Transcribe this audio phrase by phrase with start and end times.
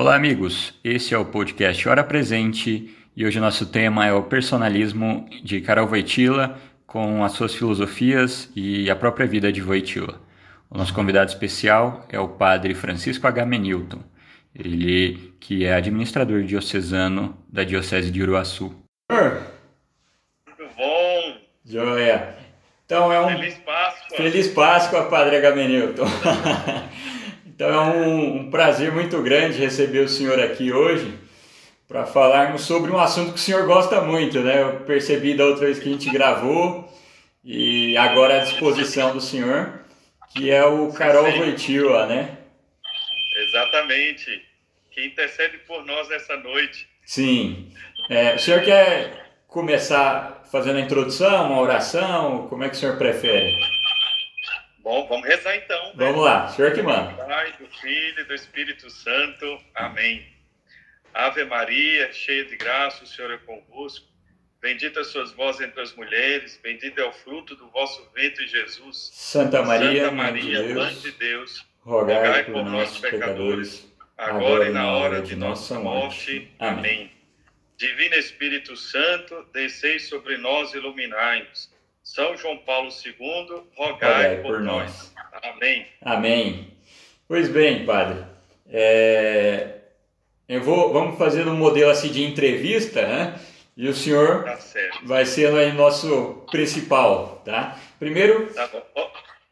[0.00, 0.74] Olá, amigos.
[0.84, 5.60] Esse é o podcast Hora Presente e hoje o nosso tema é o personalismo de
[5.60, 10.22] Karol Wojtyla com as suas filosofias e a própria vida de Wojtyla.
[10.70, 13.44] O nosso convidado especial é o padre Francisco H.
[13.44, 13.98] Menilton,
[14.54, 18.72] ele que é administrador diocesano da Diocese de Uruaçu.
[19.10, 21.38] Muito bom!
[21.64, 22.36] Joia!
[22.86, 23.30] Então é um...
[23.30, 24.16] Feliz Páscoa!
[24.16, 25.56] Feliz Páscoa, padre H.
[25.56, 26.06] Menilton!
[27.58, 31.12] Então é um, um, prazer muito grande receber o senhor aqui hoje
[31.88, 34.62] para falarmos sobre um assunto que o senhor gosta muito, né?
[34.62, 36.88] Eu percebi da outra vez que a gente gravou
[37.42, 39.80] e agora à disposição do senhor,
[40.32, 42.38] que é o Carol Voitila, né?
[43.36, 44.40] Exatamente.
[44.92, 46.86] Que intercede por nós nessa noite.
[47.04, 47.72] Sim.
[48.08, 52.46] É, o senhor quer começar fazendo a introdução, uma oração?
[52.46, 53.52] Como é que o senhor prefere?
[54.88, 55.88] Bom, vamos rezar então.
[55.88, 55.92] Né?
[55.96, 57.12] Vamos lá, senhor que manda.
[57.12, 59.60] Do Pai, do Filho e do Espírito Santo.
[59.74, 60.26] Amém.
[61.12, 64.06] Ave Maria, cheia de graça, o Senhor é convosco.
[64.62, 69.10] Bendita sois vós entre as mulheres, bendito é o fruto do vosso ventre, Jesus.
[69.12, 74.72] Santa Maria, Santa Maria, Mãe de Deus, rogai, rogai por, nós, pecadores, agora, agora e
[74.72, 76.50] na hora de nossa morte.
[76.58, 77.12] Amém.
[77.76, 81.76] Divino Espírito Santo, descei sobre nós e iluminai-nos.
[82.08, 85.12] São João Paulo II, rogai, por, por nós.
[85.14, 85.44] nós.
[85.44, 85.86] Amém.
[86.00, 86.72] Amém.
[87.28, 88.24] Pois bem, padre.
[88.66, 89.74] É...
[90.48, 93.38] Eu vou, vamos fazer um modelo assim de entrevista, né?
[93.76, 94.58] E o senhor tá
[95.04, 97.78] vai ser aí nosso principal, tá?
[97.98, 98.54] Primeiro.
[98.54, 98.70] Tá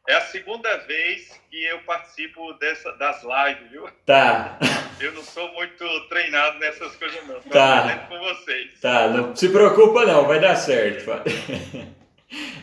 [0.08, 3.86] é a segunda vez que eu participo dessa, das lives, viu?
[4.06, 4.58] Tá.
[4.98, 7.38] Eu não sou muito treinado nessas coisas, não.
[7.40, 8.06] Tá.
[8.08, 8.80] com vocês.
[8.80, 11.10] Tá, não se preocupa não, vai dar certo.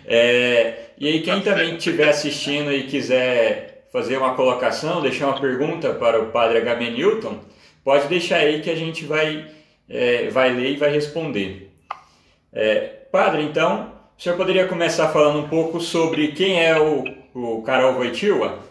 [0.05, 5.93] É, e aí, quem também estiver assistindo e quiser fazer uma colocação, deixar uma pergunta
[5.93, 6.75] para o padre H.
[6.75, 7.39] Newton,
[7.83, 9.49] pode deixar aí que a gente vai,
[9.87, 11.71] é, vai ler e vai responder.
[12.51, 17.61] É, padre, então, o senhor poderia começar falando um pouco sobre quem é o, o
[17.63, 18.63] Karol Wojtyła?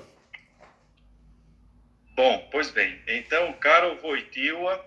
[2.15, 4.85] Bom, pois bem, então, Karol Wojtyła,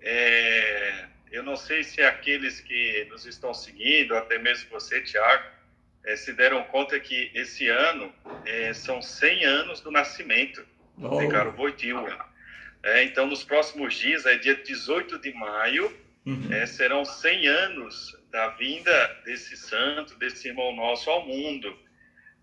[0.00, 5.57] é, eu não sei se aqueles que nos estão seguindo, até mesmo você, Tiago,
[6.04, 8.12] é, se deram conta que esse ano
[8.44, 10.64] é, são 100 anos do nascimento
[11.00, 11.18] oh.
[11.18, 12.28] de Caro Wojtyła.
[12.82, 15.94] É, então, nos próximos dias, é dia 18 de maio,
[16.24, 16.52] uhum.
[16.52, 21.76] é, serão 100 anos da vinda desse santo, desse irmão nosso ao mundo.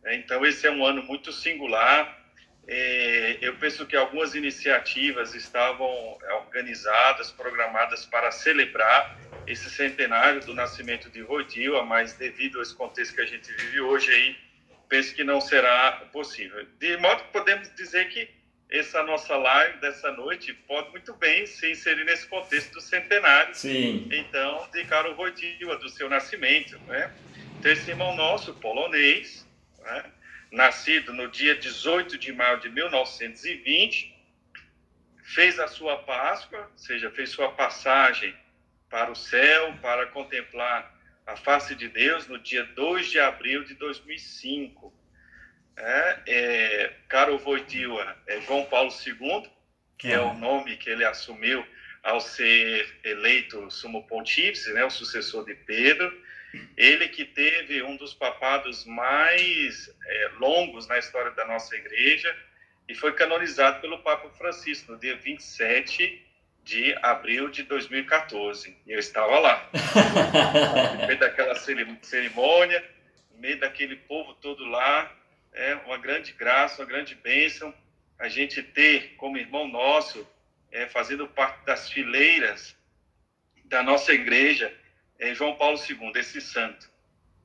[0.04, 2.25] É, então, esse é um ano muito singular.
[2.68, 11.09] É, eu penso que algumas iniciativas estavam organizadas, programadas para celebrar esse centenário do nascimento
[11.09, 14.36] de Wojtyła, mas devido a esse contexto que a gente vive hoje aí,
[14.90, 16.66] penso que não será possível.
[16.80, 18.28] De modo que podemos dizer que
[18.70, 23.54] essa nossa live dessa noite pode muito bem se inserir nesse contexto do centenário.
[23.54, 24.09] Sim.
[24.12, 27.14] Então, de Karol Wojtyła, do seu nascimento, né?
[27.59, 29.48] Então, esse irmão nosso, polonês,
[29.84, 30.04] né?
[30.56, 34.16] Nascido no dia 18 de maio de 1920,
[35.22, 38.34] fez a sua Páscoa, ou seja, fez sua passagem
[38.90, 40.96] para o céu, para contemplar
[41.28, 44.94] a face de Deus no dia 2 de abril de 2005.
[45.78, 46.94] É, é,
[48.28, 49.52] é João Paulo II,
[49.98, 51.68] que é o nome que ele assumiu
[52.02, 56.25] ao ser eleito sumo pontífice, né, o sucessor de Pedro.
[56.78, 62.36] Ele que teve um dos papados mais é, longos na história da nossa igreja
[62.88, 66.24] e foi canonizado pelo Papa Francisco no dia 27
[66.64, 68.76] de abril de 2014.
[68.86, 69.70] E eu estava lá,
[71.00, 72.84] no meio daquela cerimônia,
[73.32, 75.12] no meio daquele povo todo lá.
[75.54, 77.74] É uma grande graça, uma grande bênção
[78.18, 80.28] a gente ter como irmão nosso,
[80.72, 82.76] é, fazendo parte das fileiras
[83.66, 84.74] da nossa igreja,
[85.20, 86.90] é João Paulo II, esse santo.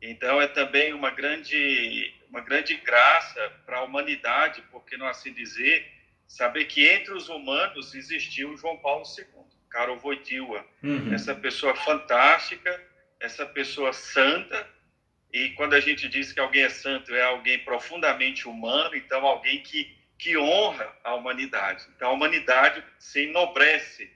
[0.03, 5.33] Então é também uma grande, uma grande graça para a humanidade, por que não assim
[5.33, 5.87] dizer,
[6.27, 9.25] saber que entre os humanos existiu João Paulo II,
[9.69, 11.13] Karol Wojtyła, uhum.
[11.13, 12.83] essa pessoa fantástica,
[13.21, 14.69] essa pessoa santa,
[15.33, 19.63] e quando a gente diz que alguém é santo, é alguém profundamente humano, então alguém
[19.63, 21.87] que, que honra a humanidade.
[21.95, 24.11] Então a humanidade se enobrece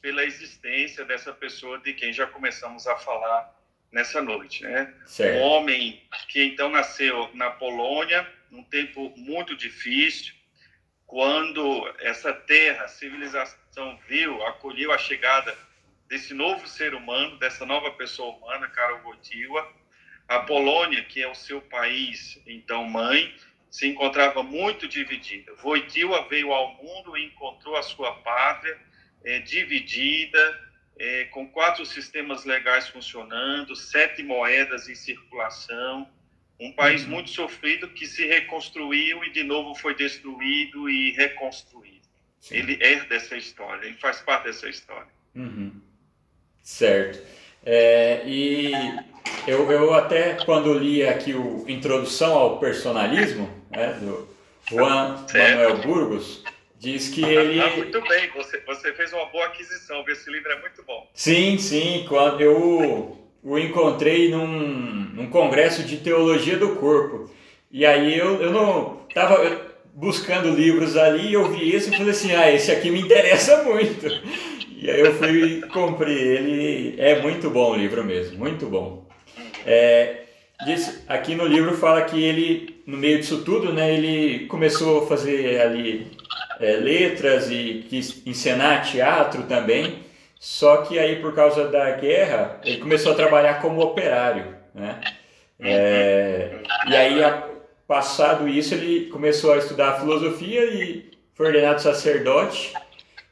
[0.00, 3.54] pela existência dessa pessoa de quem já começamos a falar
[3.90, 4.94] nessa noite, né?
[5.06, 5.38] Certo.
[5.38, 10.34] Um homem que então nasceu na Polônia, num tempo muito difícil,
[11.06, 15.56] quando essa terra, a civilização viu, acolheu a chegada
[16.06, 19.72] desse novo ser humano, dessa nova pessoa humana, Karol Wojtyła,
[20.26, 23.34] a Polônia, que é o seu país, então mãe,
[23.70, 25.54] se encontrava muito dividida.
[25.62, 28.78] Wojtyła veio ao mundo e encontrou a sua pátria
[29.24, 30.68] é, dividida,
[30.98, 36.08] é, com quatro sistemas legais funcionando, sete moedas em circulação,
[36.60, 37.10] um país uhum.
[37.10, 41.98] muito sofrido que se reconstruiu e de novo foi destruído e reconstruído.
[42.40, 42.56] Sim.
[42.56, 45.08] Ele é dessa história, ele faz parte dessa história.
[45.34, 45.80] Uhum.
[46.62, 47.24] Certo.
[47.64, 48.72] É, e
[49.46, 54.28] eu, eu até quando li aqui o Introdução ao Personalismo, né, do
[54.68, 55.58] Juan certo.
[55.58, 56.42] Manuel Burgos,
[56.78, 57.60] Diz que ele.
[57.60, 61.10] Ah, muito bem, você, você fez uma boa aquisição, esse livro é muito bom.
[61.12, 62.06] Sim, sim.
[62.08, 67.30] Quando eu o encontrei num, num congresso de teologia do corpo.
[67.70, 72.32] E aí eu, eu não estava buscando livros ali, eu vi esse e falei assim:
[72.32, 74.06] ah, esse aqui me interessa muito.
[74.70, 76.94] E aí eu fui e comprei ele.
[76.98, 79.06] É muito bom o livro mesmo, muito bom.
[79.66, 80.22] É,
[80.64, 85.06] diz, aqui no livro fala que ele, no meio disso tudo, né, ele começou a
[85.06, 86.06] fazer ali
[86.60, 90.04] é, letras e quis encenar teatro também.
[90.38, 95.00] Só que aí, por causa da guerra, ele começou a trabalhar como operário, né?
[95.58, 97.20] É, e aí,
[97.86, 102.72] passado isso, ele começou a estudar filosofia e foi ordenado sacerdote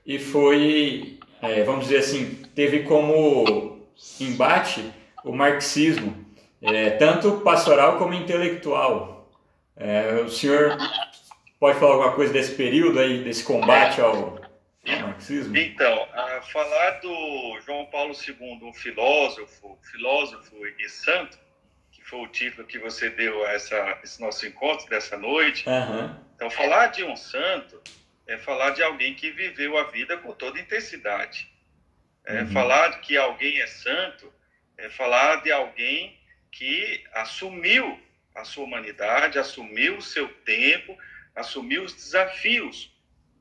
[0.05, 3.79] e foi, é, vamos dizer assim, teve como
[4.21, 4.85] embate
[5.25, 6.25] o marxismo,
[6.63, 9.31] é, tanto pastoral como intelectual.
[9.77, 10.77] É, o senhor
[11.59, 14.39] Pode falar alguma coisa desse período aí, desse combate ao,
[14.87, 15.57] ao marxismo?
[15.57, 16.09] Então,
[16.53, 21.39] falar do João Paulo II, um filósofo, filósofo e santo,
[21.91, 25.67] que foi o título que você deu a essa, esse nosso encontro dessa noite.
[25.69, 26.15] Uhum.
[26.35, 27.81] Então, falar de um santo
[28.27, 31.49] é falar de alguém que viveu a vida com toda intensidade.
[32.27, 32.49] É uhum.
[32.49, 34.33] Falar que alguém é santo
[34.77, 36.19] é falar de alguém
[36.51, 37.99] que assumiu
[38.35, 40.97] a sua humanidade, assumiu o seu tempo,
[41.37, 42.91] assumiu os desafios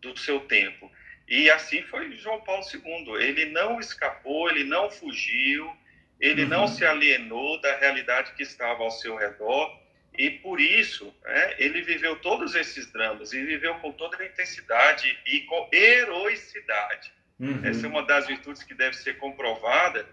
[0.01, 0.91] do seu tempo.
[1.27, 3.15] E assim foi João Paulo II.
[3.23, 5.73] Ele não escapou, ele não fugiu,
[6.19, 6.49] ele uhum.
[6.49, 9.83] não se alienou da realidade que estava ao seu redor.
[10.17, 15.17] E por isso, é, ele viveu todos esses dramas e viveu com toda a intensidade
[15.25, 17.11] e com heroicidade.
[17.39, 17.61] Uhum.
[17.65, 20.07] Essa é uma das virtudes que deve ser comprovada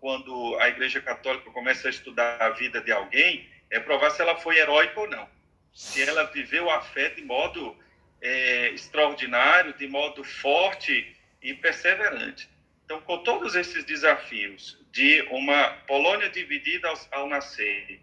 [0.00, 4.36] quando a Igreja Católica começa a estudar a vida de alguém, é provar se ela
[4.36, 5.28] foi heróica ou não
[5.72, 7.76] se ela viveu a fé de modo
[8.20, 12.48] é, extraordinário, de modo forte e perseverante.
[12.84, 18.00] Então, com todos esses desafios de uma Polônia dividida ao, ao nascer,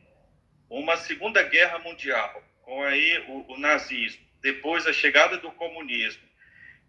[0.69, 6.21] uma Segunda Guerra Mundial, com aí o, o nazismo, depois a chegada do comunismo,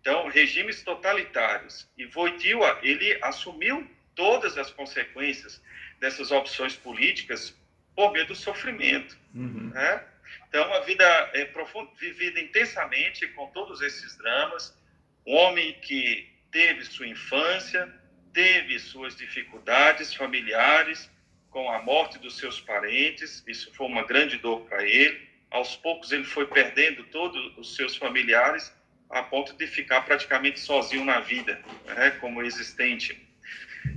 [0.00, 5.62] então regimes totalitários, e Wojtyła ele assumiu todas as consequências
[5.98, 7.54] dessas opções políticas
[7.94, 9.70] por meio do sofrimento, uhum.
[9.74, 10.04] né?
[10.48, 14.76] Então, uma vida é, profunda, vivida intensamente com todos esses dramas.
[15.26, 17.92] Um homem que teve sua infância,
[18.32, 21.10] teve suas dificuldades familiares
[21.50, 23.44] com a morte dos seus parentes.
[23.46, 25.28] Isso foi uma grande dor para ele.
[25.50, 28.72] Aos poucos, ele foi perdendo todos os seus familiares
[29.10, 33.28] a ponto de ficar praticamente sozinho na vida, né, como existente.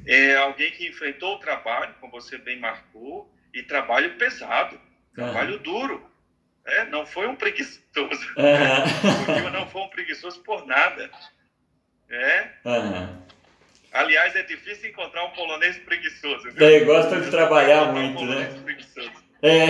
[0.07, 4.81] É alguém que enfrentou o trabalho, como você bem marcou, e trabalho pesado,
[5.13, 6.11] trabalho duro
[6.65, 7.83] é, não foi um preguiçoso.
[8.37, 9.47] Uhum.
[9.47, 11.09] o não foi um preguiçoso por nada.
[12.09, 12.49] É.
[12.65, 13.23] Uhum.
[13.91, 16.51] Aliás, é difícil encontrar um polonês preguiçoso.
[16.51, 16.65] Viu?
[16.65, 18.45] É, gosta de trabalhar muito, um né?
[18.63, 19.11] Preguiçoso.
[19.41, 19.65] É.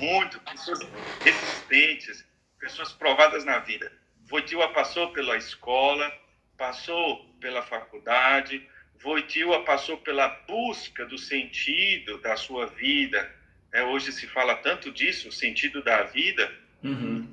[0.00, 0.40] Muito.
[0.40, 0.80] Pessoas
[1.20, 2.24] resistentes,
[2.58, 3.92] pessoas provadas na vida.
[4.24, 6.10] Voitila passou pela escola,
[6.56, 8.66] passou pela faculdade,
[9.02, 13.28] Voitila passou pela busca do sentido da sua vida,
[13.72, 16.52] é, hoje se fala tanto disso, o sentido da vida,
[16.82, 17.30] uhum.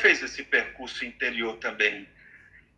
[0.00, 2.08] Fez esse percurso interior também.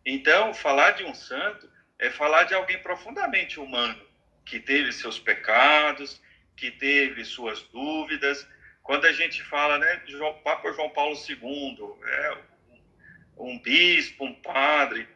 [0.05, 3.99] Então, falar de um santo é falar de alguém profundamente humano,
[4.45, 6.21] que teve seus pecados,
[6.55, 8.47] que teve suas dúvidas.
[8.83, 12.37] Quando a gente fala, né, de João, Papa João Paulo II, é,
[13.37, 15.07] um bispo, um padre,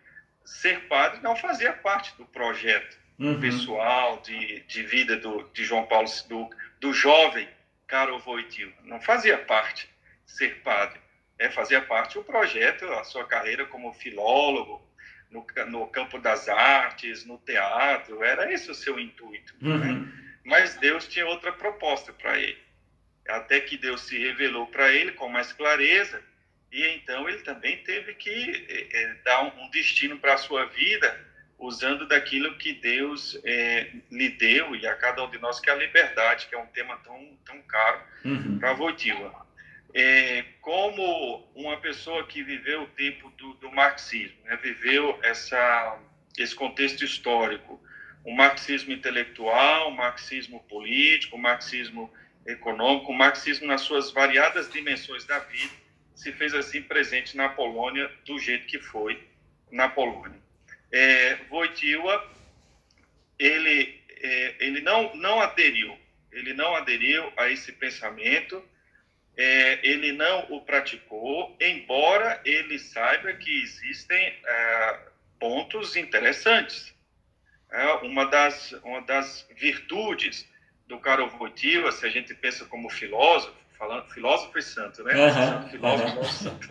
[0.45, 3.39] ser padre não fazia parte do projeto uhum.
[3.39, 6.49] pessoal de, de vida do, de João Paulo, do,
[6.79, 7.47] do jovem
[7.93, 8.73] Karol Wojtyła.
[8.85, 9.87] Não fazia parte
[10.25, 10.99] ser padre,
[11.37, 14.81] é, fazia parte o projeto, a sua carreira como filólogo,
[15.29, 19.53] no, no campo das artes, no teatro, era esse o seu intuito.
[19.61, 19.75] Né?
[19.75, 20.01] Uhum.
[20.01, 20.11] Né?
[20.43, 22.57] Mas Deus tinha outra proposta para ele.
[23.27, 26.19] Até que Deus se revelou para ele com mais clareza,
[26.71, 31.09] e então ele também teve que é, dar um, um destino para a sua vida
[31.57, 35.73] usando daquilo que Deus é, lhe deu e a cada um de nós, que é
[35.73, 38.59] a liberdade, que é um tema tão, tão caro uhum.
[38.59, 39.43] para Wojtyła.
[39.93, 45.99] É, como uma pessoa que viveu o tempo do, do marxismo, né, viveu essa,
[46.37, 47.81] esse contexto histórico,
[48.25, 52.11] o marxismo intelectual, o marxismo político, o marxismo
[52.45, 55.73] econômico, o marxismo nas suas variadas dimensões da vida,
[56.15, 59.21] se fez assim presente na Polônia do jeito que foi
[59.71, 60.42] na Polônia.
[60.93, 61.39] É,
[63.39, 65.97] ele, é, ele não, não aderiu,
[66.31, 68.63] ele não aderiu a esse pensamento,
[69.35, 74.99] é, ele não o praticou, embora ele saiba que existem é,
[75.39, 76.93] pontos interessantes.
[77.71, 80.47] É, uma, das, uma das virtudes
[80.87, 85.13] do Karol Wojtyła, se a gente pensa como filósofo, falando filósofo e santo, né?
[85.15, 86.23] Uhum, filósofo uhum.
[86.23, 86.69] santo.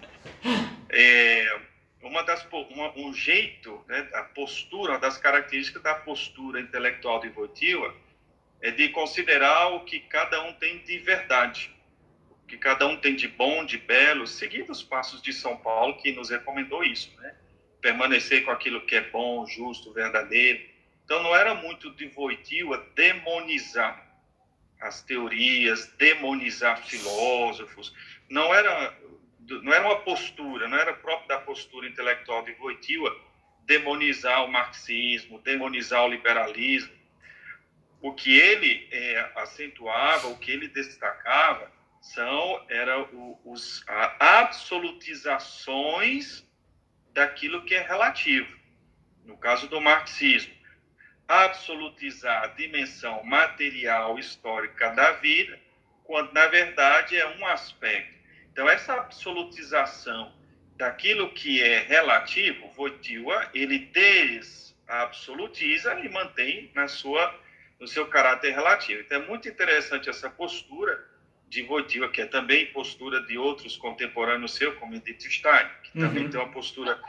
[0.91, 1.61] É,
[2.02, 7.28] uma das, uma, um jeito, né, a postura, uma das características da postura intelectual de
[7.28, 7.94] Wojtyła
[8.61, 11.71] é de considerar o que cada um tem de verdade,
[12.30, 15.97] o que cada um tem de bom, de belo, seguindo os passos de São Paulo,
[15.99, 17.35] que nos recomendou isso, né?
[17.80, 20.62] Permanecer com aquilo que é bom, justo, verdadeiro.
[21.04, 24.12] Então, não era muito de Wojtyła demonizar
[24.80, 27.94] as teorias, demonizar filósofos.
[28.28, 28.97] Não era,
[29.62, 33.14] não era uma postura, não era próprio da postura intelectual de Wojtyła
[33.64, 37.02] demonizar o marxismo, demonizar o liberalismo
[38.02, 46.44] o que ele é, acentuava, o que ele destacava, são era o, os a, absolutizações
[47.12, 48.61] daquilo que é relativo.
[49.25, 50.52] No caso do marxismo,
[51.28, 55.56] absolutizar a dimensão material histórica da vida,
[56.02, 58.21] quando na verdade é um aspecto.
[58.52, 60.32] Então essa absolutização
[60.76, 67.40] daquilo que é relativo, Wojtyła, ele desabsolutiza e mantém na sua
[67.80, 69.00] no seu caráter relativo.
[69.00, 71.04] Então é muito interessante essa postura
[71.49, 76.06] de Wojtyła, que é também postura de outros contemporâneos seu, como Edith Stein, que uhum.
[76.06, 77.00] também tem uma postura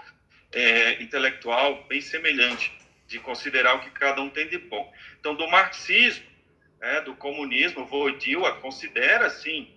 [0.52, 2.76] é, intelectual bem semelhante,
[3.08, 4.92] de considerar o que cada um tem de bom.
[5.20, 6.26] Então, do marxismo,
[6.82, 9.72] é, do comunismo, Wojtyła considera, sim,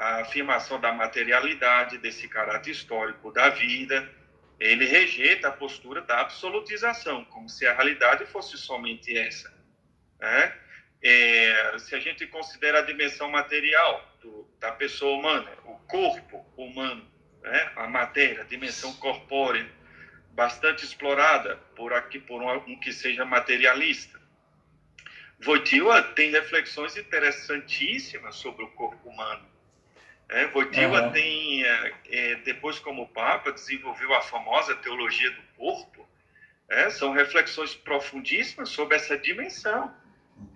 [0.00, 4.10] a afirmação da materialidade, desse caráter histórico da vida,
[4.58, 9.52] ele rejeita a postura da absolutização, como se a realidade fosse somente essa.
[10.18, 10.54] Né?
[11.02, 17.06] É, se a gente considera a dimensão material do, da pessoa humana, o corpo humano,
[17.42, 17.70] né?
[17.76, 19.70] a matéria, a dimensão corpórea,
[20.30, 24.18] bastante explorada por aqui por um, um que seja materialista.
[25.44, 29.49] Wojtyła tem reflexões interessantíssimas sobre o corpo humano.
[30.30, 31.12] É, Wojtyła uhum.
[31.12, 36.08] tem, é, é, depois como Papa, desenvolveu a famosa teologia do corpo.
[36.68, 39.92] É, são reflexões profundíssimas sobre essa dimensão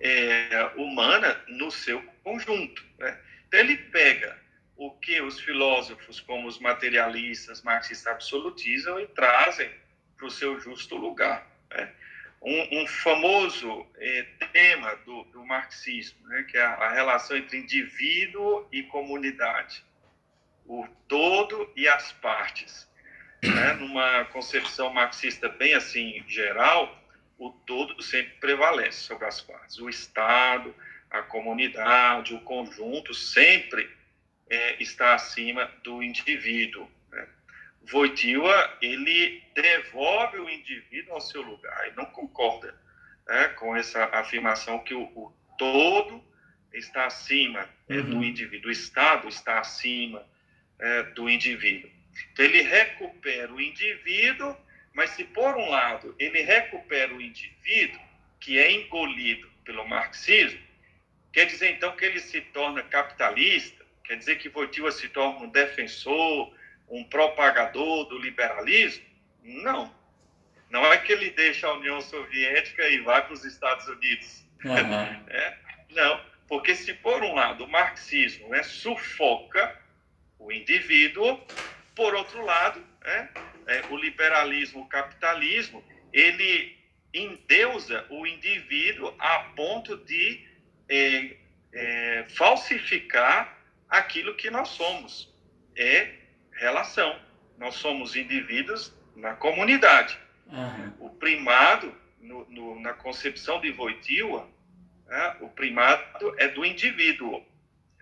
[0.00, 2.84] é, humana no seu conjunto.
[2.98, 3.18] Né?
[3.48, 4.38] Então, ele pega
[4.76, 9.70] o que os filósofos, como os materialistas, marxistas, absolutizam e trazem
[10.16, 11.44] para o seu justo lugar.
[11.70, 11.92] Né?
[12.44, 16.42] Um, um, famoso é, tema do, do marxismo, né?
[16.42, 19.82] que é a, a relação entre indivíduo e comunidade,
[20.66, 22.86] o todo e as partes.
[23.42, 23.72] Né?
[23.74, 27.02] Numa concepção marxista bem assim geral,
[27.38, 29.78] o todo sempre prevalece sobre as partes.
[29.78, 30.74] O Estado,
[31.10, 33.88] a comunidade, o conjunto sempre
[34.48, 36.88] é, está acima do indivíduo.
[37.84, 37.90] Né?
[37.92, 42.74] Wojtyła, ele devolve o indivíduo ao seu lugar e não concorda
[43.26, 46.22] né, com essa afirmação que o, o todo
[46.72, 48.10] está acima é, uhum.
[48.10, 50.26] do indivíduo, o Estado está acima
[50.78, 51.90] é, do indivíduo.
[52.32, 54.56] Então, ele recupera o indivíduo
[54.94, 58.00] mas se, por um lado, ele recupera o indivíduo,
[58.38, 60.60] que é engolido pelo marxismo,
[61.32, 65.48] quer dizer, então, que ele se torna capitalista, quer dizer que Wojtyła se torna um
[65.48, 66.54] defensor,
[66.88, 69.04] um propagador do liberalismo?
[69.42, 69.94] Não.
[70.70, 74.44] Não é que ele deixa a União Soviética e vai para os Estados Unidos.
[74.64, 75.24] Uhum.
[75.30, 75.58] É?
[75.90, 79.80] Não, porque se, por um lado, o marxismo né, sufoca
[80.38, 81.40] o indivíduo,
[81.94, 83.28] por outro lado, é,
[83.66, 86.76] é, o liberalismo, o capitalismo, ele
[87.12, 90.44] endeusa o indivíduo a ponto de
[90.88, 91.36] é,
[91.72, 93.56] é, falsificar
[93.88, 95.32] aquilo que nós somos.
[95.76, 96.23] É
[96.54, 97.18] relação.
[97.58, 100.18] Nós somos indivíduos na comunidade.
[100.46, 100.92] Uhum.
[100.98, 104.48] O primado, no, no, na concepção de Wojtyła,
[105.06, 107.44] né, o primado é do indivíduo,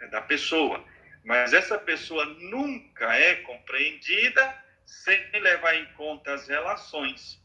[0.01, 0.83] é da pessoa.
[1.25, 4.55] Mas essa pessoa nunca é compreendida
[4.85, 7.41] sem levar em conta as relações.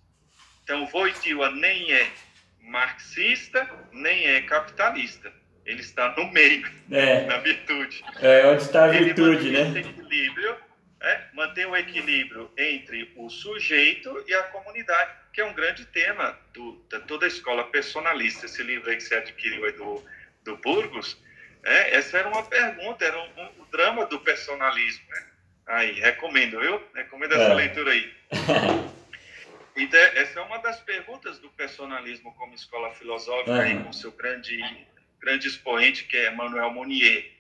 [0.64, 2.12] Então, Wojtyła nem é
[2.60, 5.32] marxista, nem é capitalista.
[5.66, 7.26] Ele está no meio, é.
[7.28, 8.04] na virtude.
[8.22, 9.80] É, onde está a virtude, Ele né?
[9.80, 10.56] Equilíbrio,
[11.02, 16.38] é, mantém o equilíbrio entre o sujeito e a comunidade, que é um grande tema
[16.54, 18.46] do, da toda a escola personalista.
[18.46, 20.04] Esse livro aí que você adquiriu aí do,
[20.44, 21.18] do Burgos,
[21.64, 25.06] é, essa era uma pergunta, era um, um, um drama do personalismo.
[25.10, 25.26] Né?
[25.68, 26.82] Aí, recomendo, viu?
[26.96, 27.54] Recomendo essa é.
[27.54, 28.14] leitura aí.
[29.80, 33.62] Então, essa é uma das perguntas do personalismo como escola filosófica, uhum.
[33.62, 34.60] aí, com seu grande,
[35.20, 37.32] grande expoente, que é Emmanuel Monnier.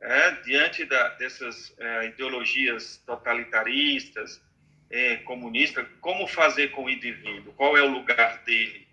[0.00, 4.42] É, diante da, dessas é, ideologias totalitaristas,
[4.90, 7.52] é, comunistas, como fazer com o indivíduo?
[7.52, 8.88] Qual é o lugar dele?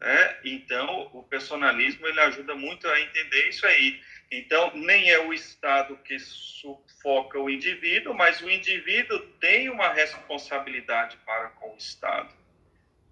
[0.00, 4.00] É, então, o personalismo ele ajuda muito a entender isso aí.
[4.32, 11.16] Então, nem é o Estado que sufoca o indivíduo, mas o indivíduo tem uma responsabilidade
[11.24, 12.34] para com o Estado.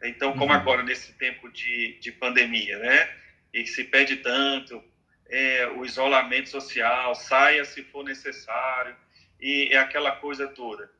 [0.02, 0.58] Então, como uhum.
[0.58, 3.16] agora nesse tempo de, de pandemia, né?
[3.52, 4.82] E se pede tanto
[5.30, 8.96] é, o isolamento social, saia se for necessário,
[9.40, 10.90] e é aquela coisa toda.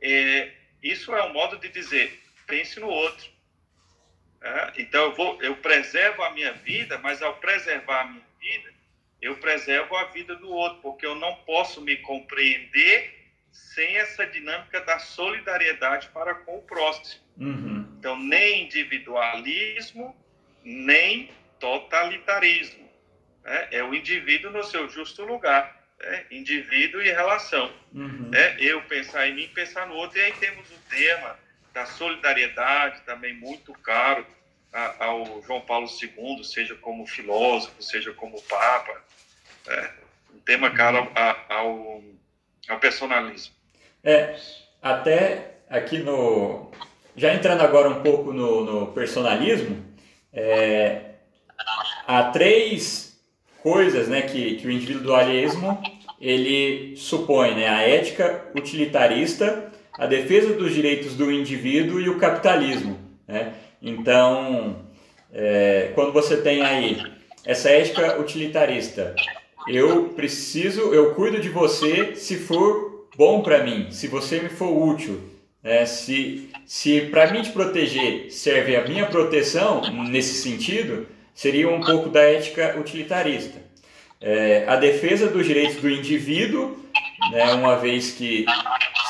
[0.00, 0.52] É,
[0.82, 3.26] isso é um modo de dizer, pense no outro.
[4.40, 4.72] É?
[4.78, 8.74] Então, eu, vou, eu preservo a minha vida, mas ao preservar a minha vida,
[9.20, 13.18] eu preservo a vida do outro, porque eu não posso me compreender
[13.50, 17.24] sem essa dinâmica da solidariedade para com o próximo.
[17.36, 17.96] Uhum.
[17.98, 20.14] Então, nem individualismo,
[20.62, 22.87] nem totalitarismo.
[23.48, 23.68] Né?
[23.72, 25.76] É o indivíduo no seu justo lugar.
[25.98, 26.26] Né?
[26.30, 27.72] Indivíduo e relação.
[27.92, 28.30] Uhum.
[28.34, 30.18] É eu pensar em mim, pensar no outro.
[30.18, 31.36] E aí temos o tema
[31.72, 34.26] da solidariedade, também muito caro
[34.98, 39.02] ao João Paulo II, seja como filósofo, seja como papa,
[39.66, 39.90] é,
[40.34, 42.04] um tema caro ao, ao,
[42.68, 43.54] ao personalismo.
[44.04, 44.36] É,
[44.82, 46.70] até aqui no.
[47.16, 49.84] Já entrando agora um pouco no, no personalismo,
[50.32, 51.14] é,
[52.06, 53.07] há três
[53.62, 55.78] coisas né, que, que o individualismo
[56.20, 57.68] ele supõe, né?
[57.68, 63.52] A ética utilitarista, a defesa dos direitos do indivíduo e o capitalismo, né?
[63.80, 64.76] Então,
[65.32, 67.00] é, quando você tem aí
[67.44, 69.14] essa ética utilitarista,
[69.68, 74.70] eu preciso, eu cuido de você se for bom para mim, se você me for
[74.70, 75.20] útil.
[75.62, 81.06] É, se se para mim te proteger serve a minha proteção, nesse sentido,
[81.38, 83.60] seria um pouco da ética utilitarista.
[84.20, 86.76] É, a defesa dos direitos do indivíduo,
[87.30, 88.44] né, uma vez que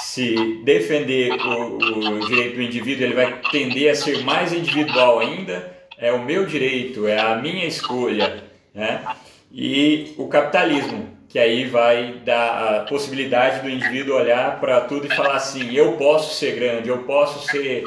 [0.03, 5.75] se defender o, o direito do indivíduo, ele vai tender a ser mais individual ainda.
[5.97, 9.03] É o meu direito, é a minha escolha, né?
[9.51, 15.17] E o capitalismo, que aí vai dar a possibilidade do indivíduo olhar para tudo e
[15.17, 17.85] falar assim: eu posso ser grande, eu posso ser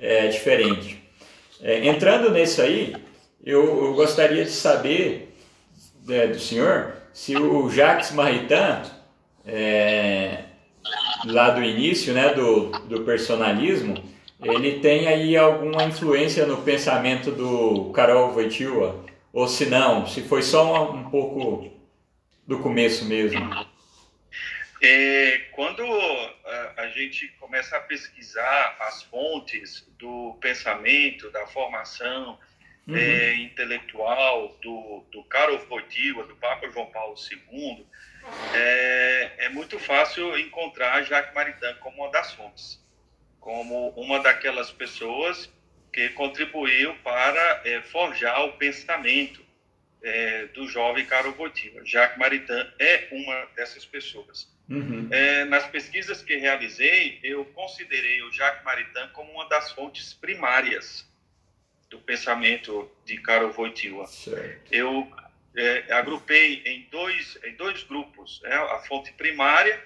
[0.00, 1.02] é, diferente.
[1.60, 2.94] É, entrando nisso aí,
[3.44, 5.34] eu, eu gostaria de saber
[6.08, 8.82] é, do senhor se o Jacques Maritain
[9.46, 10.44] é,
[11.26, 14.02] lá do início, né, do, do personalismo,
[14.42, 20.42] ele tem aí alguma influência no pensamento do Karol Wojtyła, ou se não, se foi
[20.42, 21.70] só um, um pouco
[22.46, 23.38] do começo mesmo?
[24.82, 25.82] É, quando
[26.76, 32.38] a, gente começa a pesquisar as fontes do pensamento, da formação
[32.90, 32.96] uhum.
[32.96, 37.86] é, intelectual do, do Karol Wojtyła, do Papa João Paulo II,
[38.54, 42.80] é, é muito fácil encontrar Jacques Maritain como uma das fontes,
[43.38, 45.50] como uma daquelas pessoas
[45.92, 49.44] que contribuiu para é, forjar o pensamento
[50.02, 51.82] é, do jovem Caro Wojtyła.
[51.84, 54.48] Jacques Maritain é uma dessas pessoas.
[54.68, 55.08] Uhum.
[55.10, 61.09] É, nas pesquisas que realizei, eu considerei o Jacques Maritain como uma das fontes primárias
[61.90, 64.06] do pensamento de Caro Wojtyła.
[64.70, 65.10] Eu
[65.56, 68.54] é, agrupei em dois, em dois grupos, né?
[68.54, 69.82] a fonte primária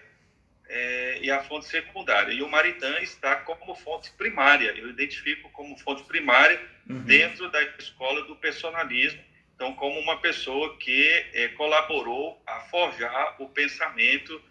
[0.69, 2.33] é, e a fonte secundária.
[2.33, 7.03] E o Maritan está como fonte primária, eu identifico como fonte primária uhum.
[7.05, 9.23] dentro da escola do personalismo,
[9.55, 14.43] então como uma pessoa que é, colaborou a forjar o pensamento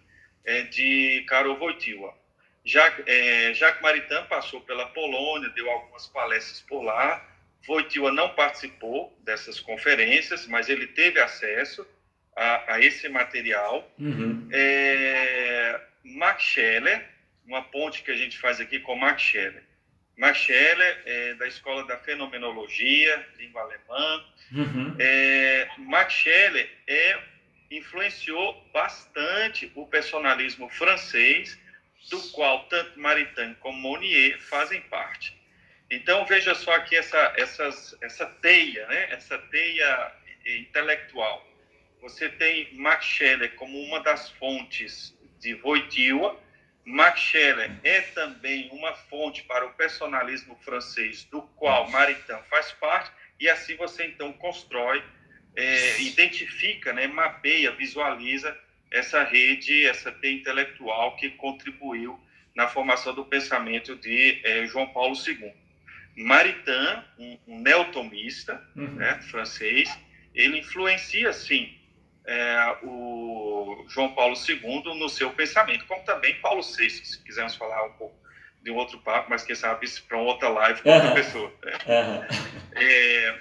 [0.44, 2.18] é, de Karol Wojtyła.
[2.66, 7.33] Jacques, é, Jacques Maritain passou pela Polônia, deu algumas palestras por lá,
[7.68, 11.88] Wojtyła não participou dessas conferências, mas ele teve acesso
[12.36, 13.90] a, a esse material.
[13.98, 14.50] Uhum.
[14.52, 17.08] É, Max Scheller,
[17.46, 19.64] uma ponte que a gente faz aqui com Max Scheller.
[20.18, 24.26] Max Scheller é da Escola da Fenomenologia, língua alemã.
[24.52, 24.96] Uhum.
[25.00, 27.20] É, Max Scheller é,
[27.72, 31.58] influenciou bastante o personalismo francês,
[32.10, 35.43] do qual tanto Maritain como Monnier fazem parte.
[35.90, 39.12] Então, veja só aqui essa, essas, essa teia, né?
[39.12, 40.12] essa teia
[40.46, 41.48] intelectual.
[42.02, 46.38] Você tem Max Scheler como uma das fontes de Wojtyła,
[46.86, 53.10] Max Scheler é também uma fonte para o personalismo francês, do qual Maritain faz parte,
[53.40, 55.02] e assim você então constrói,
[55.56, 58.58] é, identifica, né, mapeia, visualiza
[58.92, 62.20] essa rede, essa teia intelectual que contribuiu
[62.54, 65.54] na formação do pensamento de é, João Paulo II.
[66.16, 68.96] Maritain, um, um neotomista uhum.
[68.96, 69.90] né, francês,
[70.34, 71.76] ele influencia, sim,
[72.26, 77.84] é, o João Paulo II no seu pensamento, como também Paulo VI, se quisermos falar
[77.86, 78.16] um pouco
[78.62, 81.16] de um outro papo, mas quem sabe isso para outra live com outra uhum.
[81.16, 81.54] pessoa.
[81.64, 81.74] Né?
[81.86, 82.28] Uhum.
[82.76, 83.40] É,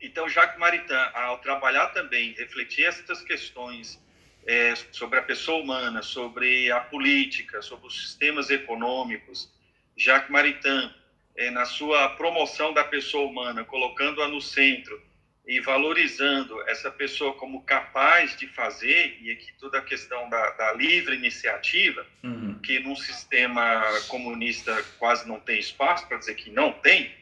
[0.00, 4.02] então, Jacques Maritain, ao trabalhar também, refletir essas questões
[4.46, 9.52] é, sobre a pessoa humana, sobre a política, sobre os sistemas econômicos,
[9.96, 10.92] Jacques Maritain,
[11.36, 15.00] é, na sua promoção da pessoa humana, colocando-a no centro,
[15.46, 20.72] e valorizando essa pessoa como capaz de fazer, e aqui toda a questão da, da
[20.74, 22.58] livre iniciativa, uhum.
[22.62, 27.12] que num sistema comunista quase não tem espaço para dizer que não tem,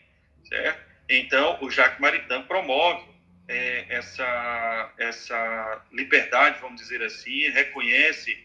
[0.45, 0.91] certo?
[1.09, 3.05] Então, o Jacques Maritain promove
[3.49, 8.39] é, essa, essa liberdade, vamos dizer assim, reconhece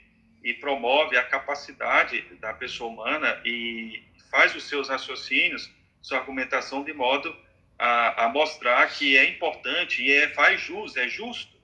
[0.44, 4.02] e promove a capacidade da pessoa humana e
[4.36, 5.72] faz os seus raciocínios,
[6.02, 7.34] sua argumentação de modo
[7.80, 11.56] a, a mostrar que é importante e é, faz jus, é justo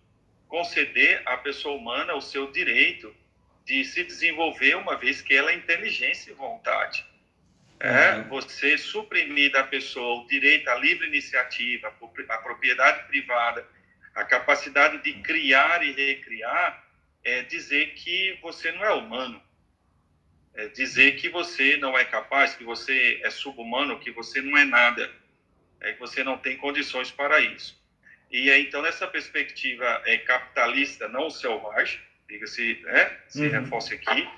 [0.47, 3.13] conceder à pessoa humana o seu direito
[3.65, 7.05] de se desenvolver, uma vez que ela é inteligência e vontade.
[7.77, 8.29] É, uhum.
[8.29, 11.93] você suprimir da pessoa o direito à livre iniciativa,
[12.29, 13.67] a propriedade privada,
[14.15, 16.85] a capacidade de criar e recriar,
[17.21, 19.41] é dizer que você não é humano.
[20.53, 24.65] É dizer que você não é capaz, que você é subhumano, que você não é
[24.65, 25.09] nada
[25.81, 27.79] é que você não tem condições para isso.
[28.31, 33.49] E aí, então, nessa perspectiva é, capitalista, não selvagem, diga-se, né, se uhum.
[33.49, 34.29] reforce aqui,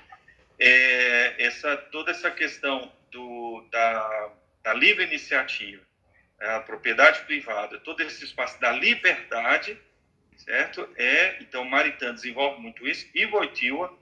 [0.58, 4.32] é, essa, toda essa questão do, da,
[4.64, 5.82] da livre iniciativa,
[6.40, 9.78] a propriedade privada, todo esse espaço da liberdade,
[10.36, 10.88] certo?
[10.96, 13.96] É, então, Maritain desenvolve muito isso, e Wojtyła,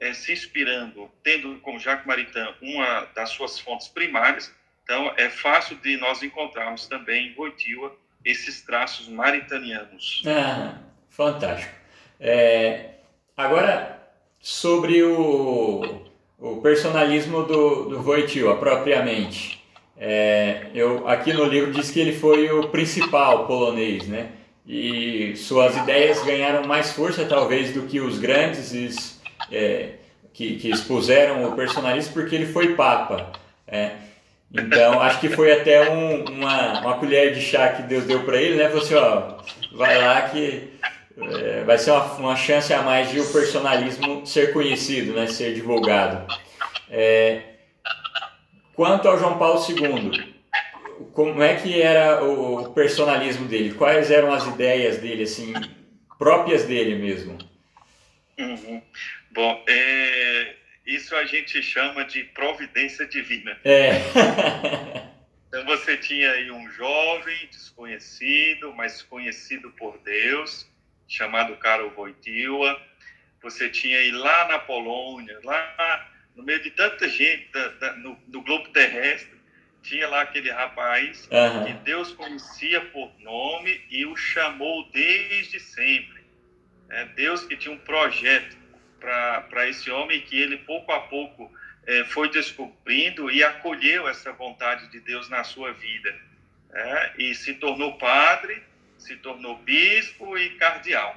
[0.00, 4.52] é, se inspirando, tendo como Jacques Maritain uma das suas fontes primárias,
[4.88, 10.22] então, é fácil de nós encontrarmos também em Boitiwa esses traços maritanianos.
[10.26, 10.78] Ah,
[11.10, 11.70] fantástico.
[12.18, 12.92] É,
[13.36, 14.00] agora,
[14.40, 16.06] sobre o,
[16.38, 19.62] o personalismo do, do propriamente.
[19.94, 24.32] É, eu, aqui no livro diz que ele foi o principal polonês, né?
[24.66, 29.17] E suas ideias ganharam mais força, talvez, do que os grandes
[29.50, 29.94] é,
[30.32, 33.32] que, que expuseram o personalismo, porque ele foi papa.
[33.66, 33.92] É.
[34.52, 38.40] Então, acho que foi até um, uma, uma colher de chá que Deus deu para
[38.40, 38.68] ele, né?
[38.68, 39.34] Falou assim, ó,
[39.76, 40.70] vai lá que
[41.20, 45.26] é, vai ser uma, uma chance a mais de o personalismo ser conhecido, né?
[45.26, 46.32] Ser divulgado.
[46.90, 47.42] É,
[48.74, 50.34] quanto ao João Paulo II,
[51.12, 53.74] como é que era o personalismo dele?
[53.74, 55.52] Quais eram as ideias dele, assim,
[56.18, 57.36] próprias dele mesmo?
[58.38, 58.80] Uhum.
[59.38, 63.56] Bom, é, isso a gente chama de providência divina.
[63.62, 63.92] É.
[65.46, 70.68] então você tinha aí um jovem desconhecido, mas conhecido por Deus,
[71.06, 72.82] chamado Karol Wojtyła.
[73.40, 78.20] Você tinha aí lá na Polônia, lá no meio de tanta gente da, da, no,
[78.26, 79.38] no, globo terrestre,
[79.84, 81.64] tinha lá aquele rapaz uhum.
[81.64, 86.24] que Deus conhecia por nome e o chamou desde sempre.
[86.90, 88.57] É Deus que tinha um projeto
[89.00, 91.50] para esse homem que ele pouco a pouco
[91.86, 96.14] é, foi descobrindo e acolheu essa vontade de Deus na sua vida.
[96.72, 98.62] É, e se tornou padre,
[98.98, 101.16] se tornou bispo e cardeal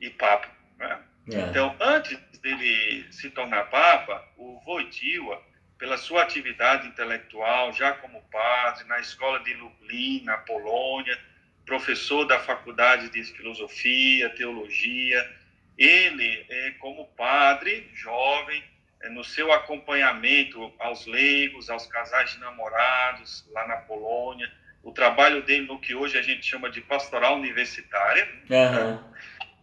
[0.00, 0.48] e papa.
[0.78, 0.98] Né?
[1.30, 1.40] É.
[1.40, 5.42] Então, antes dele se tornar papa, o Wojtyła,
[5.78, 11.18] pela sua atividade intelectual, já como padre, na escola de Lublin, na Polônia,
[11.66, 15.41] professor da faculdade de filosofia, teologia,
[15.76, 18.62] ele, é, como padre jovem,
[19.02, 24.50] é, no seu acompanhamento aos leigos, aos casais de namorados lá na Polônia,
[24.82, 29.12] o trabalho dele no que hoje a gente chama de pastoral universitária, uhum.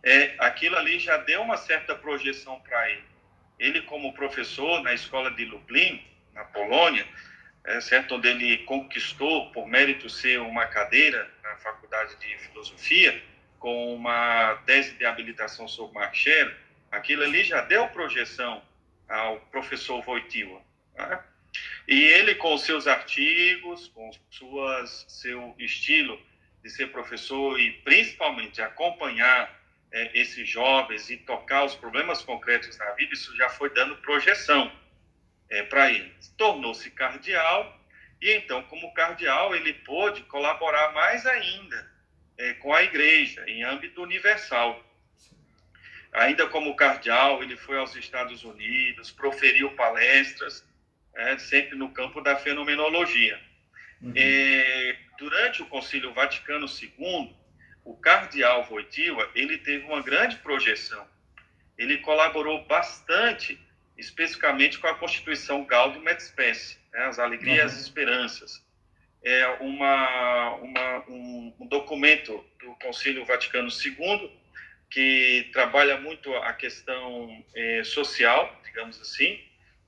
[0.03, 3.03] é, aquilo ali já deu uma certa projeção para ele.
[3.59, 6.01] Ele, como professor na escola de Lublin,
[6.33, 7.05] na Polônia,
[7.65, 13.21] é, certo, onde ele conquistou, por mérito ser uma cadeira na faculdade de filosofia,
[13.59, 16.55] com uma tese de habilitação sobre Marchero,
[16.91, 18.63] aquilo ali já deu projeção
[19.07, 20.61] ao professor Wojtyła.
[20.95, 21.23] Né?
[21.87, 26.19] E ele, com seus artigos, com suas, seu estilo
[26.63, 29.57] de ser professor e principalmente acompanhar
[29.91, 34.71] é, esses jovens e tocar os problemas concretos na vida, isso já foi dando projeção
[35.49, 36.13] é, para ele.
[36.37, 37.77] Tornou-se cardeal
[38.21, 41.98] e então, como cardeal, ele pôde colaborar mais ainda
[42.39, 44.83] é, com a igreja em âmbito universal.
[46.13, 50.65] Ainda como cardeal, ele foi aos Estados Unidos, proferiu palestras,
[51.13, 53.39] é, sempre no campo da fenomenologia.
[54.01, 54.13] Uhum.
[54.15, 57.35] É, durante o Concílio Vaticano II,
[57.83, 61.05] o cardeal Wojtyła, ele teve uma grande projeção.
[61.77, 63.59] Ele colaborou bastante,
[63.97, 67.81] especificamente com a Constituição Gaudium et Spes, né, as alegrias e uhum.
[67.81, 68.68] esperanças.
[69.23, 74.31] É uma, uma um, um, documento do Concílio Vaticano II
[74.89, 79.39] que trabalha muito a questão é, social, digamos assim,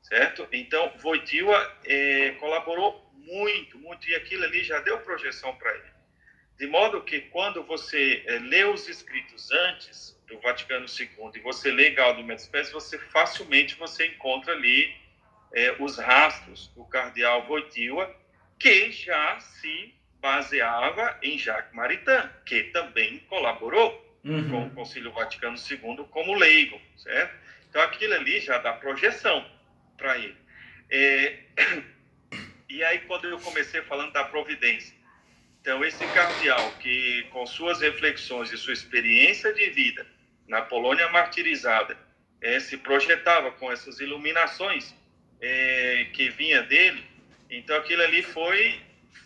[0.03, 0.47] certo?
[0.51, 5.91] Então, Wojtyła é, colaborou muito, muito, e aquilo ali já deu projeção para ele.
[6.57, 11.71] De modo que quando você é, lê os escritos antes do Vaticano II e você
[11.71, 14.93] lê Gaudium et Spes, você facilmente você encontra ali
[15.53, 18.15] é, os rastros do cardeal Wojtyła,
[18.61, 24.49] que já se baseava em Jacques Maritain, que também colaborou uhum.
[24.49, 27.33] com o Concílio Vaticano II como leigo, certo?
[27.67, 29.43] Então aquilo ali já dá projeção
[29.97, 30.37] para ele.
[30.91, 31.39] É,
[32.69, 34.95] e aí quando eu comecei falando da providência,
[35.59, 40.05] então esse cardeal que com suas reflexões e sua experiência de vida
[40.47, 41.97] na Polônia martirizada
[42.39, 44.93] é, se projetava com essas iluminações
[45.39, 47.10] é, que vinha dele,
[47.51, 48.79] então aquilo ali foi,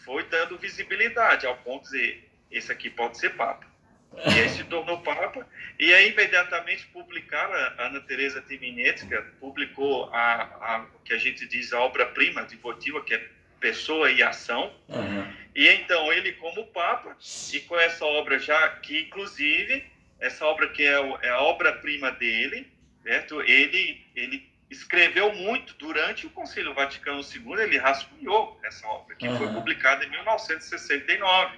[0.03, 3.65] foi dando visibilidade ao ponto de dizer, esse aqui pode ser Papa.
[4.13, 5.45] E aí se tornou Papa,
[5.77, 11.45] e aí imediatamente publicaram, a Ana Teresa Timinetska publicou a, a, o que a gente
[11.47, 13.27] diz a obra-prima de Votiva, que é
[13.59, 15.33] Pessoa e Ação, uhum.
[15.53, 17.17] e então ele como Papa,
[17.53, 19.83] e com essa obra já, que inclusive,
[20.19, 22.67] essa obra que é, é a obra-prima dele,
[23.03, 23.41] certo?
[23.41, 29.37] Ele, ele escreveu muito durante o Concílio Vaticano II, ele rascunhou essa obra, que uhum.
[29.37, 31.57] foi publicada em 1969.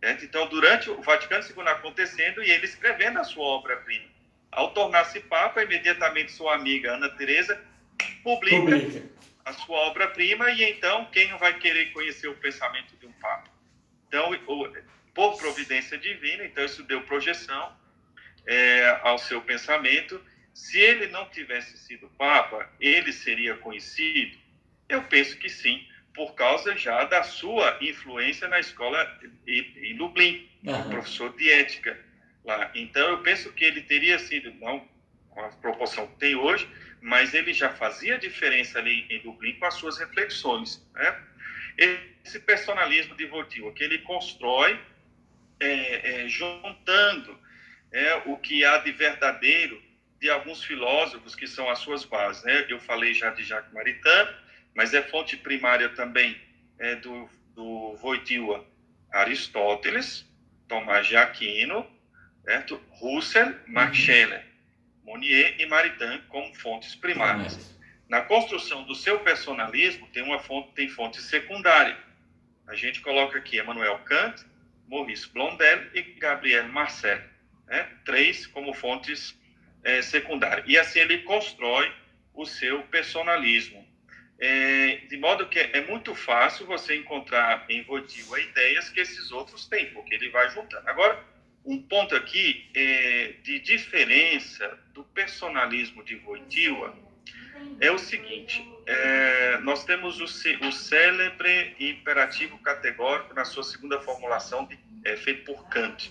[0.00, 0.24] Certo?
[0.24, 4.06] Então, durante o Vaticano II acontecendo e ele escrevendo a sua obra-prima.
[4.50, 7.60] Ao tornar-se Papa, imediatamente sua amiga Ana Teresa
[8.22, 9.08] publica, publica.
[9.44, 13.50] a sua obra-prima e então quem não vai querer conhecer o pensamento de um Papa?
[14.06, 14.30] Então,
[15.12, 17.74] por providência divina, então isso deu projeção
[18.46, 20.20] é, ao seu pensamento
[20.54, 24.38] se ele não tivesse sido Papa, ele seria conhecido?
[24.88, 30.90] Eu penso que sim, por causa já da sua influência na escola em Dublin, uhum.
[30.90, 31.98] professor de ética
[32.44, 32.70] lá.
[32.74, 34.88] Então, eu penso que ele teria sido, não
[35.30, 36.68] com a proporção que tem hoje,
[37.00, 40.86] mas ele já fazia diferença ali em Dublin com as suas reflexões.
[40.94, 41.20] Né?
[42.24, 43.28] Esse personalismo de
[43.72, 44.78] que ele constrói
[45.58, 47.38] é, é, juntando
[47.90, 49.82] é, o que há de verdadeiro
[50.24, 52.42] de alguns filósofos que são as suas bases.
[52.44, 52.64] Né?
[52.70, 54.26] Eu falei já de Jacques Maritain,
[54.74, 56.34] mas é fonte primária também
[56.78, 57.94] é, do, do
[59.12, 60.26] Aristóteles,
[60.66, 61.86] Tomás de Aquino,
[62.42, 62.80] certo?
[62.88, 63.98] Russell, Max.
[63.98, 64.46] Scheler,
[65.04, 67.78] Monnier e Maritain como fontes primárias.
[68.08, 71.98] Na construção do seu personalismo tem uma fonte, tem fonte secundária.
[72.66, 74.42] A gente coloca aqui Emmanuel Kant,
[74.88, 77.20] Maurice Blondel e Gabriel Marcel,
[77.66, 77.90] né?
[78.06, 79.38] três como fontes
[79.84, 80.64] é, secundária.
[80.66, 81.92] E assim ele constrói
[82.34, 83.84] o seu personalismo.
[84.38, 89.68] É, de modo que é muito fácil você encontrar em Wojtyła ideias que esses outros
[89.68, 90.88] têm, porque ele vai juntando.
[90.88, 91.22] Agora,
[91.64, 96.98] um ponto aqui é, de diferença do personalismo de Wojtyła
[97.80, 104.66] é o seguinte: é, nós temos o, o célebre imperativo categórico na sua segunda formulação,
[104.66, 106.10] de, é, feito por Kant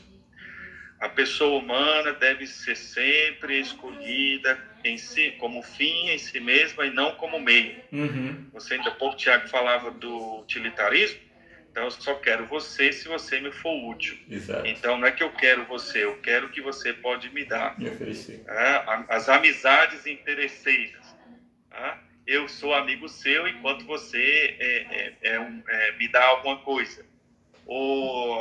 [1.04, 6.92] a pessoa humana deve ser sempre escolhida em si, como fim em si mesma e
[6.92, 7.76] não como meio.
[7.92, 8.48] Uhum.
[8.54, 11.20] Você ainda pouco, Tiago, falava do utilitarismo.
[11.70, 14.18] Então, eu só quero você se você me for útil.
[14.30, 14.66] Exato.
[14.66, 17.78] Então, não é que eu quero você, eu quero que você pode me dar.
[17.78, 18.42] Me oferecer.
[18.48, 21.14] É, as amizades interesseiras.
[21.70, 27.06] É, eu sou amigo seu enquanto você é, é, é é, me dá alguma coisa.
[27.66, 28.38] Ou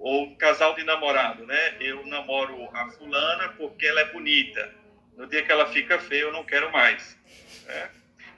[0.00, 1.76] ou casal de namorado, né?
[1.78, 4.72] Eu namoro a fulana porque ela é bonita.
[5.16, 7.16] No dia que ela fica feia, eu não quero mais.
[7.66, 7.90] Né?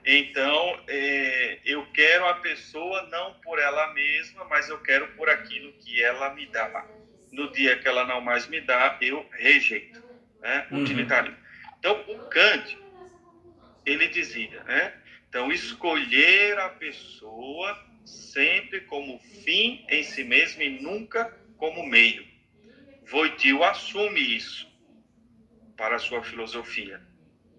[0.05, 5.73] Então, é, eu quero a pessoa não por ela mesma, mas eu quero por aquilo
[5.75, 6.85] que ela me dá.
[7.31, 10.03] No dia que ela não mais me dá, eu rejeito.
[10.41, 10.67] Né?
[10.73, 10.83] Uhum.
[10.83, 11.37] Utilitarismo.
[11.79, 12.77] Então, o Kant,
[13.87, 14.93] ele dizia, né?
[15.29, 22.27] Então, escolher a pessoa sempre como fim em si mesmo e nunca como meio.
[23.09, 24.69] Voitil assume isso.
[25.77, 27.01] para a sua filosofia.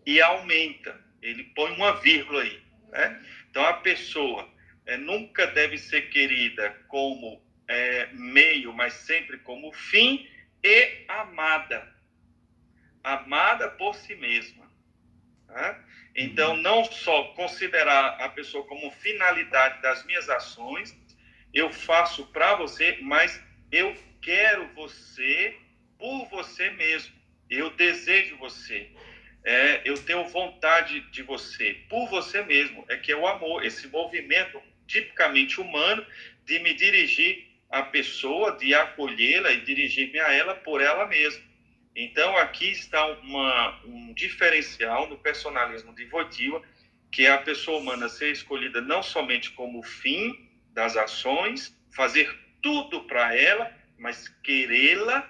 [0.06, 2.62] E aumenta, ele põe uma vírgula aí.
[2.90, 3.26] Né?
[3.50, 4.50] Então, a pessoa
[4.86, 10.30] é, nunca deve ser querida como é, meio, mas sempre como fim,
[10.62, 11.90] e amada.
[13.02, 14.70] Amada por si mesma.
[15.48, 15.82] Tá?
[16.14, 20.94] Então, não só considerar a pessoa como finalidade das minhas ações,
[21.54, 23.42] eu faço para você, mas
[23.74, 25.58] eu quero você
[25.98, 27.12] por você mesmo.
[27.50, 28.88] Eu desejo você.
[29.44, 32.86] É, eu tenho vontade de você por você mesmo.
[32.88, 36.06] É que é o amor, esse movimento tipicamente humano
[36.46, 41.44] de me dirigir à pessoa, de acolhê-la e dirigir-me a ela por ela mesma.
[41.96, 46.62] Então, aqui está uma, um diferencial no personalismo de Wojtyła,
[47.12, 53.04] que é a pessoa humana ser escolhida não somente como fim das ações, fazer tudo
[53.04, 55.30] para ela, mas querê-la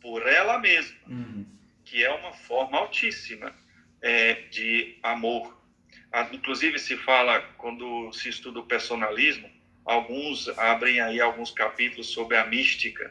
[0.00, 1.46] por ela mesma, uhum.
[1.84, 3.54] que é uma forma altíssima
[4.02, 5.58] é, de amor.
[6.32, 9.50] Inclusive, se fala, quando se estuda o personalismo,
[9.84, 13.10] alguns abrem aí alguns capítulos sobre a mística,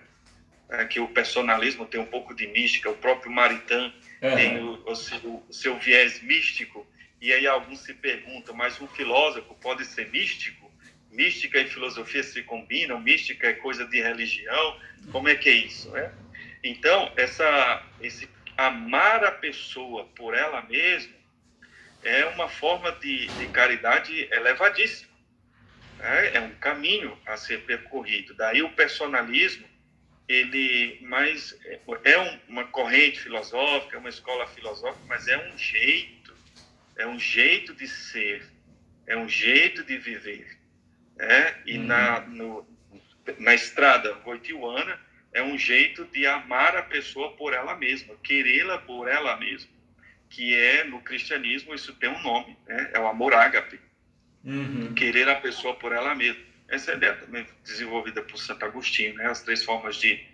[0.70, 4.36] é, que o personalismo tem um pouco de mística, o próprio Maritain uhum.
[4.36, 6.86] tem o, o, seu, o, seu, viés místico,
[7.20, 10.63] e aí alguns se perguntam, mas um filósofo pode ser místico?
[11.14, 13.00] Mística e filosofia se combinam?
[13.00, 14.80] Mística é coisa de religião?
[15.12, 15.92] Como é que é isso?
[15.92, 16.12] Né?
[16.64, 21.14] Então, essa, esse amar a pessoa por ela mesma
[22.04, 25.14] é uma forma de, de caridade elevadíssima.
[26.00, 28.34] É, é um caminho a ser percorrido.
[28.34, 29.66] Daí o personalismo
[30.28, 31.58] ele mais
[32.04, 36.36] é uma corrente filosófica, é uma escola filosófica, mas é um jeito,
[36.98, 38.44] é um jeito de ser,
[39.06, 40.58] é um jeito de viver,
[41.20, 41.56] é?
[41.66, 41.86] E uhum.
[41.86, 42.68] na no,
[43.40, 45.00] na estrada voitiuana
[45.34, 49.72] é um jeito de amar a pessoa por ela mesma, querê-la por ela mesma,
[50.30, 52.92] que é no cristianismo isso tem um nome, né?
[52.94, 53.80] é o amor ágape,
[54.44, 54.94] uhum.
[54.94, 56.42] querer a pessoa por ela mesma.
[56.68, 59.28] Essa é ideia também desenvolvida por Santo Agostinho, né?
[59.28, 60.26] As três formas de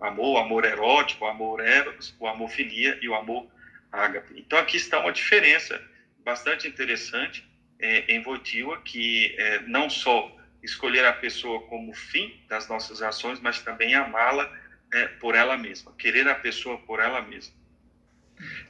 [0.00, 3.48] amor, amor erótico, amor eros, o amor filia e o amor
[3.90, 4.38] ágape.
[4.38, 5.82] Então aqui está uma diferença
[6.24, 7.49] bastante interessante
[7.80, 13.40] é, em Voitiva, que é, não só escolher a pessoa como fim das nossas ações,
[13.40, 14.50] mas também amá-la
[14.92, 17.54] é, por ela mesma, querer a pessoa por ela mesma.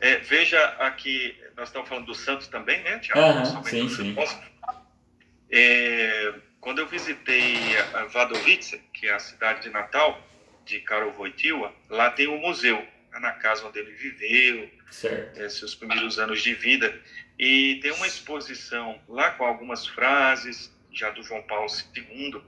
[0.01, 3.21] É, veja aqui, nós estamos falando do santo também, né, Tiago?
[3.21, 4.17] Uhum, sim, sim.
[5.51, 7.57] É, quando eu visitei
[8.13, 10.21] Wadowice, que é a cidade de Natal
[10.65, 12.87] de Karol Wojtyła, lá tem um museu,
[13.19, 14.71] na casa onde ele viveu,
[15.37, 17.01] é, seus primeiros anos de vida,
[17.41, 22.43] e tem uma exposição lá com algumas frases já do João Paulo II,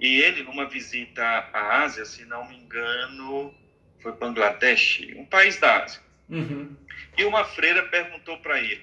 [0.00, 3.54] e ele numa visita à Ásia, se não me engano,
[4.02, 6.02] foi Bangladesh, um país da Ásia.
[6.28, 6.76] Uhum.
[7.16, 8.82] E uma freira perguntou para ele,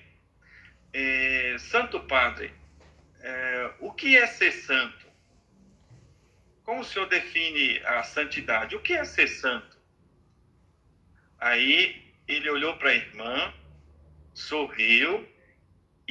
[0.94, 2.54] é, Santo Padre,
[3.20, 5.06] é, o que é ser santo?
[6.64, 8.74] Como o senhor define a santidade?
[8.78, 9.78] O que é ser santo?
[11.38, 13.54] Aí ele olhou para a irmã,
[14.34, 15.28] sorriu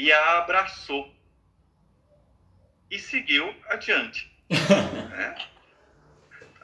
[0.00, 1.14] e a abraçou.
[2.90, 4.32] E seguiu adiante.
[4.48, 5.34] né?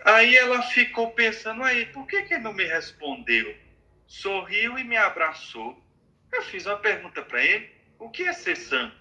[0.06, 3.54] Aí ela ficou pensando, aí, por que, que ele não me respondeu?
[4.06, 5.78] Sorriu e me abraçou.
[6.32, 8.96] Eu fiz uma pergunta para ele, o que é ser santo?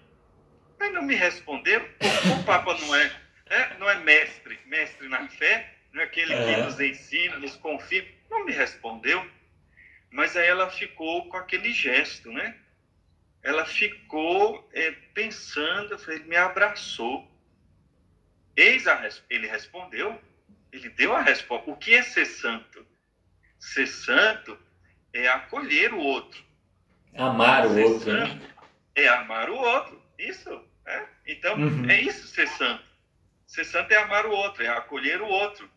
[0.78, 1.80] Mas não me respondeu.
[1.80, 6.34] O, o Papa não é, é, não é mestre, mestre na fé, não é aquele
[6.34, 6.44] é.
[6.44, 8.10] que nos ensina, nos confirma.
[8.28, 9.26] Não me respondeu.
[10.10, 12.54] Mas aí ela ficou com aquele gesto, né?
[13.46, 17.30] Ela ficou é, pensando, ele me abraçou.
[18.56, 20.20] Eis a ele respondeu,
[20.72, 21.70] ele deu a resposta.
[21.70, 22.84] O que é ser santo?
[23.56, 24.58] Ser santo
[25.12, 26.44] é acolher o outro.
[27.14, 28.12] Amar o ser outro.
[28.12, 28.40] Né?
[28.96, 30.02] É amar o outro.
[30.18, 30.60] Isso.
[30.84, 31.04] É?
[31.28, 31.88] Então, uhum.
[31.88, 32.82] é isso ser santo.
[33.46, 35.70] Ser santo é amar o outro, é acolher o outro.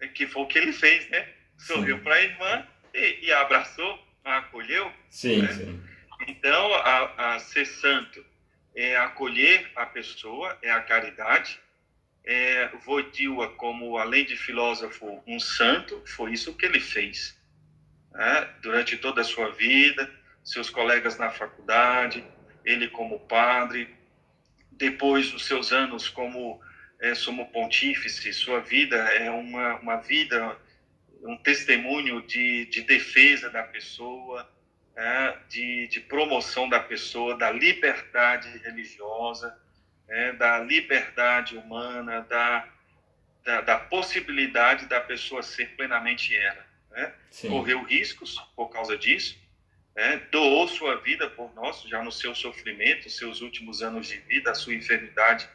[0.00, 1.32] É que foi o que ele fez, né?
[1.56, 4.92] Sorriu para a irmã e, e, abraçou, a acolheu.
[5.08, 5.52] Sim, né?
[5.52, 5.91] sim.
[6.26, 8.24] Então, a, a ser santo
[8.74, 11.60] é acolher a pessoa, é a caridade.
[12.24, 12.70] É,
[13.56, 17.36] como além de filósofo, um santo, foi isso que ele fez.
[18.12, 18.48] Né?
[18.62, 20.08] Durante toda a sua vida,
[20.44, 22.24] seus colegas na faculdade,
[22.64, 23.92] ele como padre,
[24.70, 26.60] depois os seus anos como
[27.00, 30.56] é, sumo pontífice, sua vida é uma, uma vida,
[31.24, 34.48] um testemunho de, de defesa da pessoa,
[34.96, 39.56] é, de, de promoção da pessoa, da liberdade religiosa,
[40.08, 42.68] é, da liberdade humana, da,
[43.44, 46.66] da, da, possibilidade da pessoa ser plenamente ela.
[46.90, 47.12] Né?
[47.48, 49.40] Correu riscos por causa disso,
[49.94, 54.50] é, doou sua vida por nós, já no seu sofrimento, seus últimos anos de vida,
[54.50, 55.48] a sua enfermidade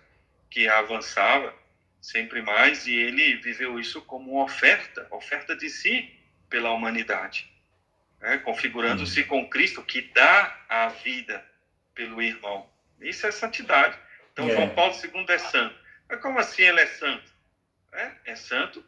[0.49, 1.53] que avançava
[2.01, 6.13] sempre mais, e ele viveu isso como uma oferta, oferta de si
[6.49, 7.51] pela humanidade,
[8.19, 8.37] né?
[8.39, 11.43] configurando-se com Cristo, que dá a vida
[11.93, 12.69] pelo irmão.
[13.01, 13.97] Isso é santidade.
[14.33, 14.53] Então, é.
[14.53, 15.75] João Paulo II é santo.
[16.09, 17.31] Mas como assim ele é santo?
[17.93, 18.83] É, é santo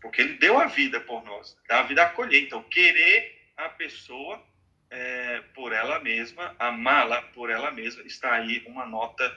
[0.00, 2.42] porque ele deu a vida por nós, dá a vida a acolher.
[2.42, 4.42] Então, querer a pessoa
[4.90, 9.36] é, por ela mesma, amá-la por ela mesma, está aí uma nota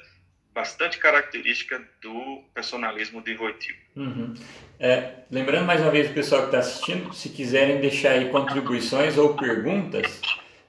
[0.60, 3.80] bastante característica do personalismo de Wojtyła.
[3.96, 4.34] Uhum.
[4.78, 9.18] É, lembrando mais uma vez o pessoal que está assistindo, se quiserem deixar aí contribuições
[9.18, 10.20] ou perguntas,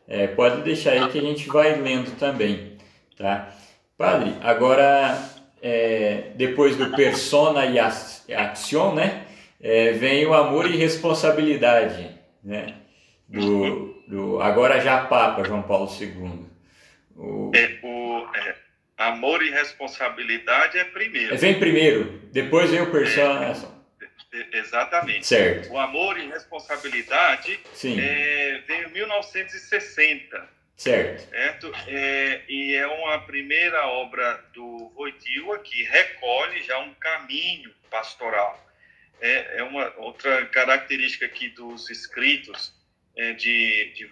[0.07, 2.79] é, pode deixar aí que a gente vai lendo também,
[3.17, 3.53] tá?
[3.99, 5.19] Padre, agora
[5.61, 9.27] é, depois do persona e action, né,
[9.61, 12.77] é, vem o amor e responsabilidade, né?
[13.29, 16.47] Do, do agora já Papa João Paulo II.
[17.17, 17.51] O...
[17.55, 18.70] É, o é,
[19.01, 21.37] amor e responsabilidade é primeiro.
[21.37, 23.81] Vem primeiro, depois vem o persona.
[24.33, 25.27] É, exatamente.
[25.27, 25.73] Certo.
[25.73, 27.99] O amor e responsabilidade Sim.
[27.99, 30.61] É, veio em 1960.
[30.77, 31.29] Certo.
[31.29, 31.73] certo?
[31.89, 38.67] É, e é uma primeira obra do Wojtyła que recolhe já um caminho pastoral.
[39.21, 42.73] É, é uma outra característica aqui dos escritos
[43.17, 44.09] é, de, de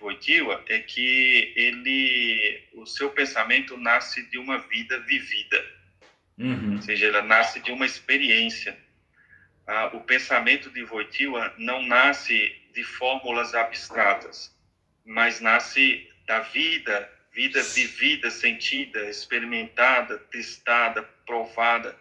[0.68, 5.64] é que ele, o seu pensamento nasce de uma vida vivida.
[6.38, 6.76] Uhum.
[6.76, 8.78] Ou seja, ela nasce de uma experiência.
[9.66, 14.54] Ah, o pensamento de Wojtyła não nasce de fórmulas abstratas,
[15.04, 21.96] mas nasce da vida, vida vivida, sentida, experimentada, testada, provada.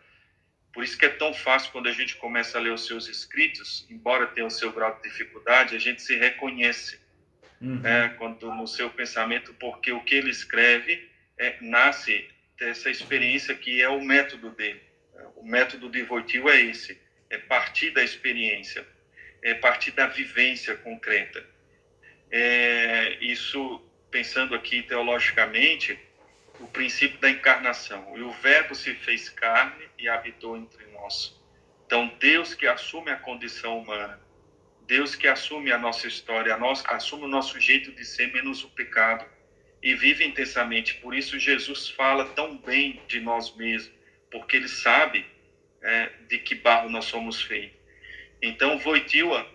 [0.74, 3.86] Por isso que é tão fácil quando a gente começa a ler os seus escritos,
[3.89, 6.99] embora tenha o seu grau de dificuldade, a gente se reconhece
[7.61, 7.80] uhum.
[7.80, 13.82] né, quando no seu pensamento, porque o que ele escreve é, nasce dessa experiência que
[13.82, 14.82] é o método dele.
[15.36, 16.99] O método de Wojtyła é esse,
[17.30, 18.86] é partir da experiência,
[19.41, 21.45] é partir da vivência concreta.
[22.30, 25.97] É, isso pensando aqui teologicamente,
[26.60, 28.18] o princípio da encarnação.
[28.18, 31.39] E o Verbo se fez carne e habitou entre nós.
[31.86, 34.20] Então, Deus que assume a condição humana,
[34.86, 38.64] Deus que assume a nossa história, a nossa, assume o nosso jeito de ser, menos
[38.64, 39.26] o pecado,
[39.82, 40.95] e vive intensamente.
[40.95, 43.93] Por isso, Jesus fala tão bem de nós mesmos,
[44.32, 45.26] porque ele sabe
[45.82, 47.78] é, de que barro nós somos feitos.
[48.41, 49.49] Então, Voitila,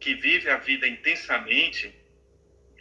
[0.00, 1.94] que vive a vida intensamente,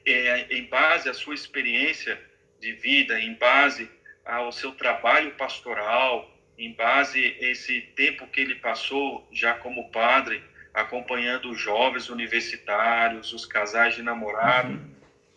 [0.05, 2.19] é, em base à sua experiência
[2.65, 3.87] de vida, em base
[4.25, 10.43] ao seu trabalho pastoral, em base a esse tempo que ele passou já como padre,
[10.73, 14.73] acompanhando os jovens universitários, os casais de namorado.
[14.73, 14.95] Uhum.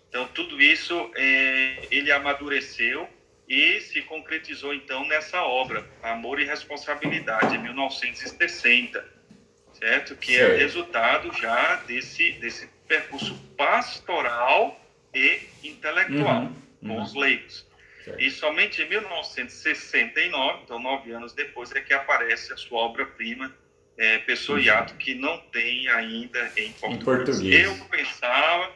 [0.08, 3.06] Então, tudo isso é, ele amadureceu
[3.46, 9.04] e se concretizou então nessa obra, Amor e Responsabilidade, em 1960,
[9.74, 10.16] certo?
[10.16, 14.80] Que é resultado já desse, desse percurso pastoral
[15.14, 17.02] e intelectual uhum, com uhum.
[17.02, 17.66] os leigos.
[18.04, 18.20] Certo.
[18.20, 23.54] E somente em 1969, então nove anos depois, é que aparece a sua obra-prima,
[23.96, 27.00] é, Pessoa e Ato, que não tem ainda em português.
[27.00, 27.64] em português.
[27.64, 28.72] Eu pensava,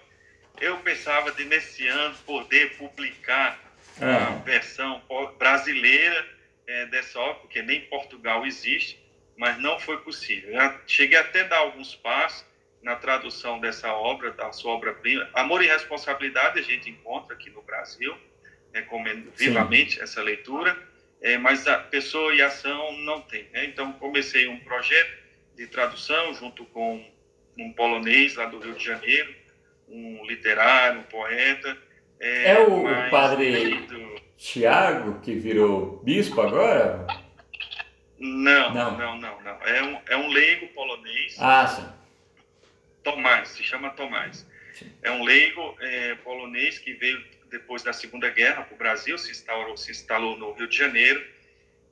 [0.60, 3.58] eu pensava de nesse ano poder publicar
[4.00, 4.28] ah.
[4.28, 5.00] a versão
[5.38, 6.26] brasileira
[6.66, 8.98] é, dessa obra, porque nem Portugal existe,
[9.36, 10.50] mas não foi possível.
[10.54, 12.44] Eu cheguei até a dar alguns passos,
[12.82, 15.28] na tradução dessa obra, da sua obra-prima.
[15.32, 18.14] Amor e Responsabilidade a gente encontra aqui no Brasil,
[18.74, 20.02] recomendo vivamente Sim.
[20.02, 20.76] essa leitura,
[21.20, 23.46] é, mas a Pessoa e Ação não tem.
[23.52, 23.66] Né?
[23.66, 25.22] Então, comecei um projeto
[25.56, 27.04] de tradução junto com
[27.56, 29.32] um polonês lá do Rio de Janeiro,
[29.88, 31.78] um literário, um poeta.
[32.18, 34.20] É, é o padre do...
[34.36, 37.06] Tiago que virou bispo agora?
[38.18, 39.40] Não, não, não, não.
[39.42, 39.62] não.
[39.62, 41.36] É, um, é um leigo polonês.
[41.38, 42.01] Ah, sim
[43.02, 44.46] Tomás, se chama Tomás.
[45.02, 49.30] É um leigo é, polonês que veio depois da Segunda Guerra para o Brasil, se
[49.30, 51.22] instalou, se instalou no Rio de Janeiro.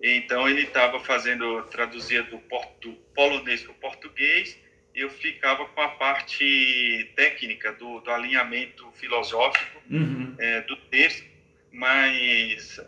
[0.02, 2.42] Então ele estava fazendo, traduzia do,
[2.80, 4.58] do polonês para o português,
[4.94, 10.34] e eu ficava com a parte técnica do, do alinhamento filosófico uhum.
[10.38, 11.26] é, do texto,
[11.70, 12.80] mas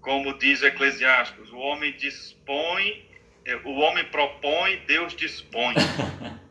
[0.00, 3.04] como diz o Eclesiastes, o homem dispõe,
[3.44, 5.74] é, o homem propõe, Deus dispõe.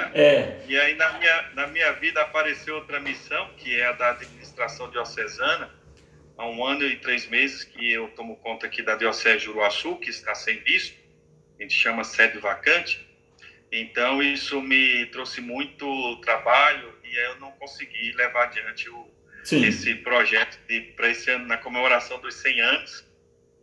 [0.00, 0.10] Né?
[0.14, 0.60] É.
[0.68, 4.90] E aí na minha, na minha vida apareceu outra missão, que é a da administração
[4.90, 5.70] diocesana.
[6.36, 9.96] Há um ano e três meses que eu tomo conta aqui da Diocese de Uruaçu,
[9.96, 10.98] que está sem bispo,
[11.58, 13.06] a gente chama sede vacante.
[13.72, 19.08] Então isso me trouxe muito trabalho e eu não consegui levar adiante o,
[19.54, 20.58] esse projeto
[20.94, 23.06] para esse ano, na comemoração dos 100 anos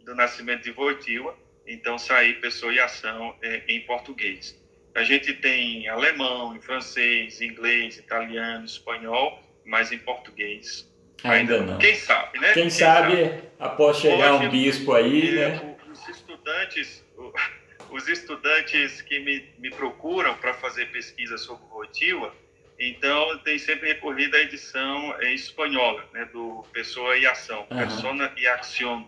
[0.03, 1.37] do nascimento de Voitila.
[1.65, 4.61] Então, sair Pessoa e Ação é, em português.
[4.95, 10.89] A gente tem alemão, em francês, inglês, italiano, espanhol, mas em português.
[11.23, 11.77] Ainda, ainda não.
[11.79, 12.53] Quem sabe, né?
[12.53, 15.75] Quem, Quem sabe, sabe, após chegar Hoje, um bispo aí, né?
[15.91, 17.05] Os estudantes,
[17.89, 22.33] os estudantes que me, me procuram para fazer pesquisa sobre Voitila,
[22.77, 27.77] então tem sempre recorrido à edição é, espanhola, né, do Pessoa e Ação, uhum.
[27.77, 29.05] Persona e Acción.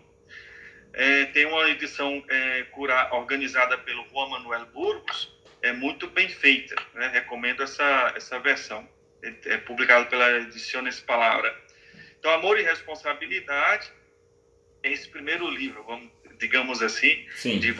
[0.92, 5.35] É, tem uma edição é, cura, organizada pelo Juan Manuel Burgos,
[5.66, 7.08] é muito bem feita, né?
[7.08, 8.88] recomendo essa, essa versão,
[9.22, 11.54] é, é publicada pela Ediciones Palavra.
[12.18, 13.90] Então, Amor e Responsabilidade,
[14.82, 17.58] é esse primeiro livro, vamos, digamos assim, Sim.
[17.58, 17.72] de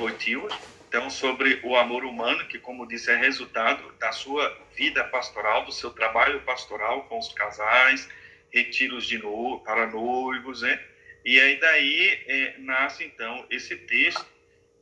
[0.89, 5.73] então, sobre o amor humano, que, como disse, é resultado da sua vida pastoral, do
[5.73, 8.09] seu trabalho pastoral com os casais,
[8.51, 10.81] retiros de no, para noivos, né?
[11.25, 14.25] E aí daí é, nasce então esse texto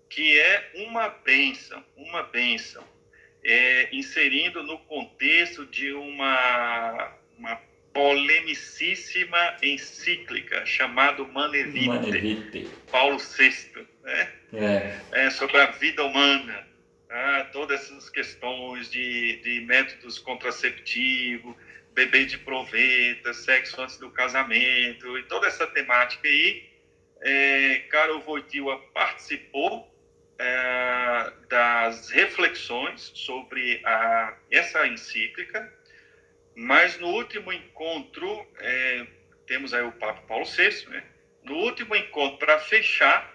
[0.08, 2.84] que é uma bênção, uma bênção,
[3.44, 7.60] é, inserindo no contexto de uma, uma
[7.92, 12.68] polemicíssima encíclica chamada Manevite, Manevite.
[12.90, 14.32] Paulo VI, né?
[14.52, 15.26] É.
[15.26, 15.30] é.
[15.30, 16.66] sobre a vida humana,
[17.10, 21.54] ah, todas essas questões de, de métodos contraceptivos,
[21.94, 26.68] bebê de proveta, sexo antes do casamento e toda essa temática aí.
[27.20, 29.93] É, Carol Wojtyła participou
[30.38, 35.72] é, das reflexões sobre a, essa encíclica,
[36.54, 39.06] mas no último encontro, é,
[39.46, 41.04] temos aí o Papa Paulo VI, né?
[41.42, 43.32] no último encontro, para fechar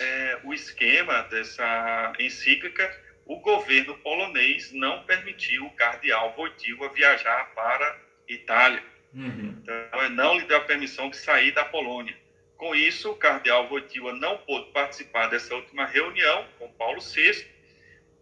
[0.00, 2.94] é, o esquema dessa encíclica,
[3.26, 8.82] o governo polonês não permitiu o cardeal Wojtyła viajar para Itália.
[9.14, 9.54] Uhum.
[9.62, 12.16] Então, não lhe deu a permissão de sair da Polônia.
[12.58, 17.46] Com isso, o cardeal Wojtyła não pôde participar dessa última reunião com Paulo VI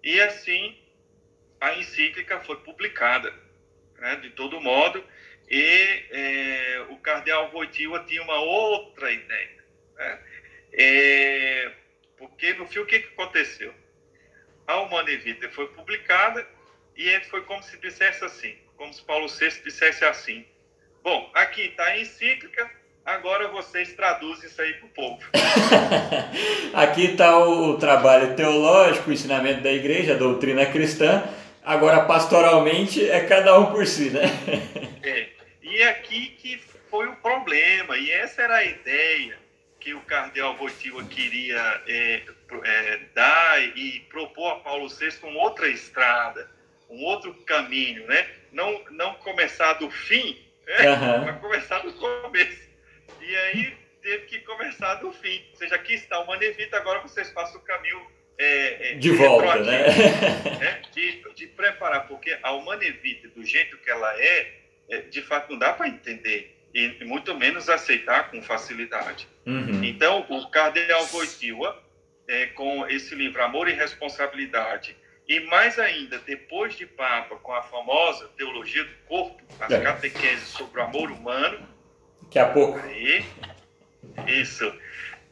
[0.04, 0.78] e, assim,
[1.60, 3.34] a encíclica foi publicada.
[3.98, 5.02] Né, de todo modo,
[5.48, 9.64] e é, o cardeal Wojtyła tinha uma outra ideia.
[9.96, 10.22] Né?
[10.74, 11.72] É,
[12.18, 13.74] porque, no fim, o que, que aconteceu?
[14.66, 16.46] a Humana Vitae foi publicada
[16.96, 20.46] e foi como se dissesse assim, como se Paulo VI dissesse assim,
[21.02, 22.70] bom, aqui está a encíclica,
[23.06, 25.22] agora vocês traduzem isso aí para o povo.
[26.74, 31.22] aqui está o trabalho teológico, o ensinamento da igreja, a doutrina cristã,
[31.64, 34.24] agora pastoralmente é cada um por si, né?
[35.04, 35.28] é,
[35.62, 39.38] e aqui que foi o problema, e essa era a ideia
[39.78, 42.22] que o cardeal Wojtyła queria é,
[42.64, 46.50] é, dar e propor a Paulo VI uma outra estrada,
[46.90, 48.26] um outro caminho, né?
[48.50, 50.90] Não, não começar do fim, né?
[50.90, 51.24] uhum.
[51.26, 52.66] mas começar do começo.
[53.26, 55.42] E aí teve que começar do fim.
[55.50, 58.00] Ou seja, aqui está o Manevita, agora vocês façam o caminho
[58.38, 59.88] é, é, de volta, né?
[60.60, 60.82] né?
[60.92, 64.52] De, de preparar, porque a Humanevita, do jeito que ela é,
[64.88, 69.26] é de fato não dá para entender e muito menos aceitar com facilidade.
[69.46, 69.82] Uhum.
[69.82, 71.82] Então, o cardeal Wojtyła,
[72.28, 74.94] é, com esse livro Amor e Responsabilidade,
[75.26, 79.80] e mais ainda, depois de Papa, com a famosa Teologia do Corpo, as é.
[79.80, 81.66] catequeses sobre o amor humano.
[82.26, 82.78] Daqui a pouco.
[82.78, 83.24] Aí,
[84.26, 84.72] isso.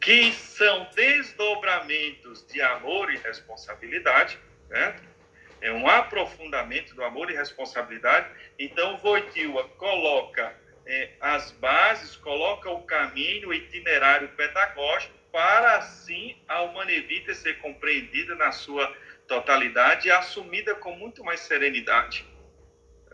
[0.00, 4.38] Que são desdobramentos de amor e responsabilidade,
[4.68, 4.96] né?
[5.60, 8.28] É um aprofundamento do amor e responsabilidade.
[8.58, 10.54] Então, Wojtyła coloca
[10.86, 18.36] é, as bases, coloca o caminho, o itinerário pedagógico para assim a Humanevita ser compreendida
[18.36, 18.94] na sua
[19.26, 22.24] totalidade e assumida com muito mais serenidade.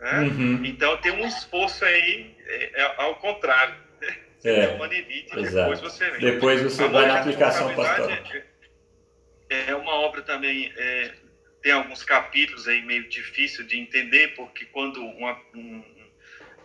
[0.01, 0.19] Né?
[0.21, 0.65] Uhum.
[0.65, 3.75] Então tem um esforço aí é, é, ao contrário.
[4.01, 4.17] Né?
[4.43, 6.19] É, Humanevita, depois você vem.
[6.19, 8.17] Depois você vai na aplicação pastoral.
[9.49, 11.11] É, é uma obra também é,
[11.61, 15.83] tem alguns capítulos aí meio difícil de entender porque quando uma, um,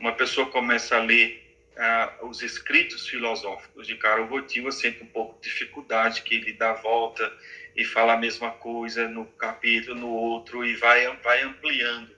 [0.00, 1.44] uma pessoa começa a ler
[1.76, 6.72] ah, os escritos filosóficos de Karol Wojtyła, sente um pouco de dificuldade, que ele dá
[6.72, 7.30] volta
[7.76, 12.15] e fala a mesma coisa no capítulo, no outro, e vai, vai ampliando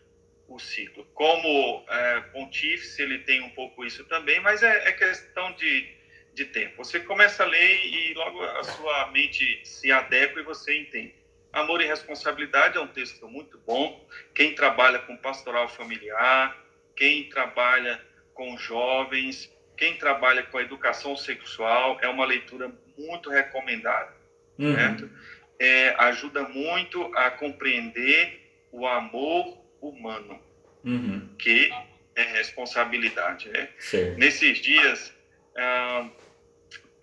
[0.48, 1.04] o ciclo.
[1.14, 5.86] Como é, pontífice, ele tem um pouco isso também, mas é, é questão de,
[6.32, 6.76] de tempo.
[6.78, 11.14] Você começa a ler e logo a sua mente se adequa e você entende.
[11.52, 14.06] Amor e Responsabilidade é um texto muito bom.
[14.34, 16.56] Quem trabalha com pastoral familiar,
[16.96, 18.00] quem trabalha
[18.34, 24.12] com jovens, quem trabalha com a educação sexual, é uma leitura muito recomendada,
[24.58, 24.74] uhum.
[24.74, 25.10] certo?
[25.58, 28.40] É, ajuda muito a compreender
[28.70, 30.40] o amor humano,
[30.84, 31.28] uhum.
[31.38, 31.70] que
[32.14, 33.48] é responsabilidade.
[33.48, 33.68] Né?
[34.16, 35.12] Nesses dias,
[35.56, 36.08] ah,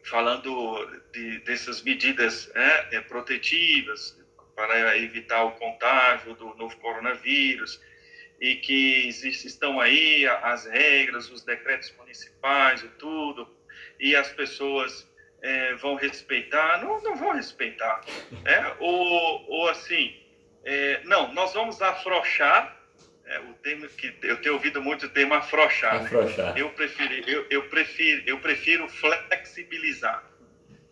[0.03, 4.17] falando de, dessas medidas né, é, protetivas
[4.55, 7.81] para evitar o contágio do novo coronavírus,
[8.39, 13.47] e que estão aí as regras, os decretos municipais e tudo,
[13.99, 15.09] e as pessoas
[15.41, 18.01] é, vão respeitar, não, não vão respeitar.
[18.43, 18.75] Né?
[18.79, 20.15] Ou, ou assim,
[20.65, 22.75] é, não, nós vamos afrouxar,
[23.25, 25.99] é, o termo que eu tenho ouvido muito o termo afrouxar.
[25.99, 26.05] Né?
[26.05, 26.53] afrouxar.
[26.53, 26.61] Né?
[26.61, 30.23] Eu, prefiro, eu, eu, prefiro, eu prefiro flexibilizar.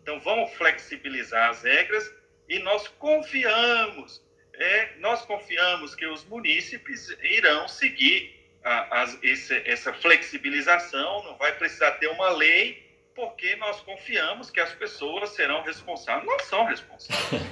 [0.02, 2.12] Então, vamos flexibilizar as regras
[2.48, 4.24] e nós confiamos
[4.56, 11.52] é, nós confiamos que os munícipes irão seguir a, a, esse, essa flexibilização, não vai
[11.56, 12.82] precisar ter uma lei,
[13.14, 16.26] porque nós confiamos que as pessoas serão responsáveis.
[16.26, 17.42] Não são responsáveis.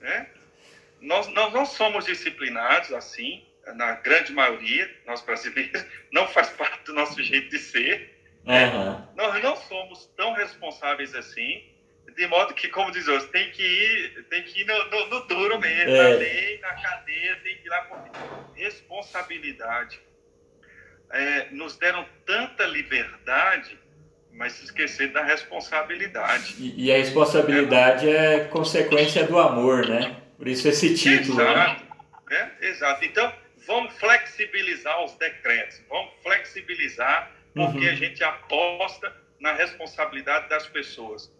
[0.00, 0.30] né?
[1.00, 3.44] nós, nós não somos disciplinados assim,
[3.74, 8.16] na grande maioria, nós brasileiros, não faz parte do nosso jeito de ser.
[8.46, 9.06] Uhum.
[9.16, 11.76] Nós não somos tão responsáveis assim
[12.16, 15.20] de modo que, como diz hoje, tem que ir, tem que ir no, no, no
[15.26, 16.02] duro mesmo, é.
[16.02, 17.98] na lei, na cadeia, tem que ir lá por
[18.54, 20.00] responsabilidade.
[21.12, 23.78] É, nos deram tanta liberdade,
[24.32, 26.56] mas se esquecer da responsabilidade.
[26.58, 28.44] E, e a responsabilidade é.
[28.44, 30.16] consequência do amor, né?
[30.36, 31.38] Por isso esse título.
[31.38, 31.52] Né?
[31.52, 31.84] Exato.
[32.30, 32.52] Né?
[32.60, 33.04] Exato.
[33.04, 33.32] Então,
[33.66, 37.92] vamos flexibilizar os decretos, vamos flexibilizar, porque uhum.
[37.92, 41.32] a gente aposta na responsabilidade das pessoas.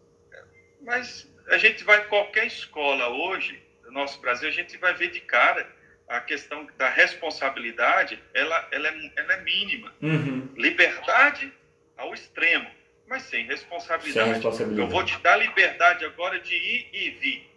[0.82, 5.20] Mas a gente vai qualquer escola hoje, no nosso Brasil, a gente vai ver de
[5.20, 5.66] cara
[6.08, 9.92] a questão da responsabilidade, ela, ela, é, ela é mínima.
[10.00, 10.48] Uhum.
[10.56, 11.52] Liberdade
[11.96, 12.68] ao extremo,
[13.08, 14.24] mas sem responsabilidade.
[14.24, 14.80] sem responsabilidade.
[14.80, 17.50] Eu vou te dar liberdade agora de ir e vir,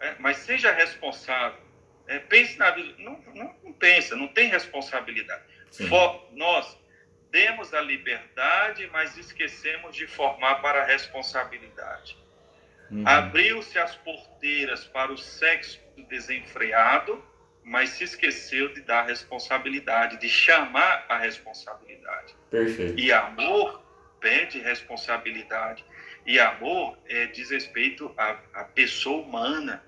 [0.00, 1.60] é, mas seja responsável.
[2.06, 2.94] É, pense na vida.
[2.98, 5.42] Não, não, não, pensa, não tem responsabilidade.
[5.88, 6.78] For, nós
[7.30, 12.16] temos a liberdade, mas esquecemos de formar para a responsabilidade.
[12.90, 13.06] Uhum.
[13.06, 17.22] Abriu-se as porteiras para o sexo desenfreado,
[17.64, 22.34] mas se esqueceu de dar responsabilidade, de chamar a responsabilidade.
[22.48, 22.98] Perfeito.
[22.98, 23.82] E amor
[24.20, 25.84] pede responsabilidade.
[26.26, 29.82] E amor é, diz respeito à, à pessoa humana,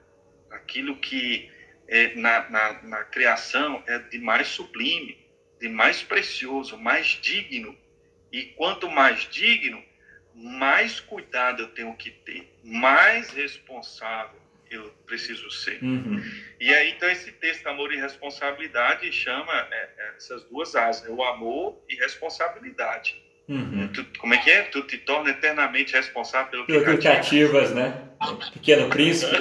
[0.51, 1.51] aquilo que
[1.89, 5.19] é, na, na, na criação é de mais sublime,
[5.61, 7.77] de mais precioso, mais digno.
[8.31, 9.83] E quanto mais digno,
[10.35, 14.39] mais cuidado eu tenho que ter, mais responsável
[14.71, 15.83] eu preciso ser.
[15.83, 16.23] Uhum.
[16.61, 21.15] E aí, então, esse texto, amor e responsabilidade, chama é, é essas duas asas, né?
[21.15, 23.17] o amor e responsabilidade.
[23.49, 23.89] Uhum.
[23.89, 24.63] Tu, como é que é?
[24.63, 27.95] Tu te torna eternamente responsável pelo que, pelo que cativas, né?
[28.53, 29.37] Pequeno príncipe.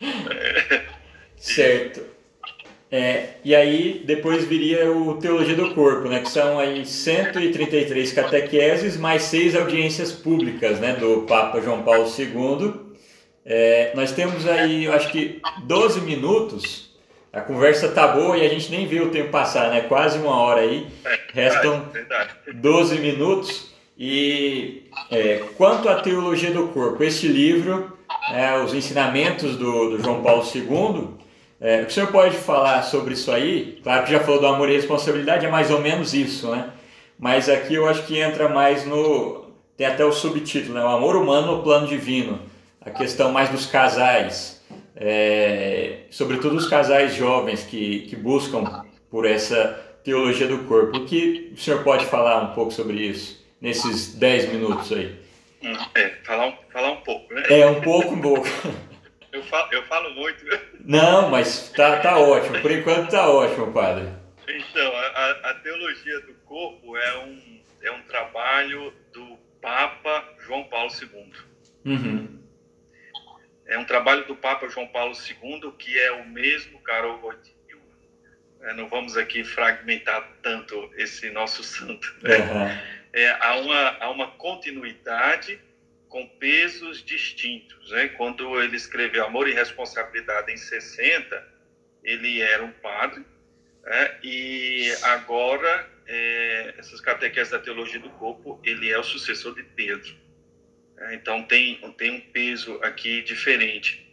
[0.00, 0.84] é.
[1.36, 2.14] Certo.
[2.90, 8.96] É, e aí depois viria o Teologia do Corpo, né, que são aí 133 catequeses
[8.96, 12.72] mais seis audiências públicas né, do Papa João Paulo II.
[13.44, 16.93] É, nós temos aí, eu acho que 12 minutos.
[17.34, 19.80] A conversa tá boa e a gente nem viu o tempo passar, né?
[19.82, 20.86] Quase uma hora aí.
[21.32, 21.84] Restam
[22.54, 23.74] 12 minutos.
[23.98, 27.98] E é, quanto à Teologia do Corpo, este livro,
[28.32, 31.08] é, os ensinamentos do, do João Paulo II,
[31.60, 33.80] é, o senhor pode falar sobre isso aí?
[33.82, 36.70] Claro que já falou do amor e responsabilidade, é mais ou menos isso, né?
[37.18, 39.46] Mas aqui eu acho que entra mais no.
[39.76, 40.84] Tem até o subtítulo, né?
[40.84, 42.40] O amor humano no plano divino.
[42.80, 44.53] A questão mais dos casais.
[44.96, 50.98] É, sobretudo os casais jovens que, que buscam por essa teologia do corpo.
[50.98, 55.18] O que o senhor pode falar um pouco sobre isso, nesses 10 minutos aí?
[55.94, 57.42] É, falar um, falar um pouco, né?
[57.48, 58.46] É, um pouco, um pouco.
[59.32, 60.44] Eu falo, eu falo muito.
[60.84, 62.60] Não, mas tá, tá ótimo.
[62.60, 64.08] Por enquanto tá ótimo, padre.
[64.46, 70.90] Então, a, a teologia do corpo é um, é um trabalho do Papa João Paulo
[70.92, 71.32] II.
[71.84, 72.43] Uhum.
[73.66, 77.54] É um trabalho do Papa João Paulo II que é o mesmo Carol Wojtyła.
[78.60, 82.14] É, não vamos aqui fragmentar tanto esse nosso santo.
[82.22, 82.36] Né?
[82.38, 82.94] Uhum.
[83.12, 85.60] É, há, uma, há uma continuidade
[86.08, 87.90] com pesos distintos.
[87.90, 88.08] Né?
[88.08, 91.44] Quando ele escreveu Amor e Responsabilidade em 60,
[92.02, 93.24] ele era um padre,
[93.82, 94.18] né?
[94.22, 100.23] e agora, é, essas catequeses da teologia do corpo, ele é o sucessor de Pedro.
[101.04, 104.04] É, então, tem, tem um peso aqui diferente.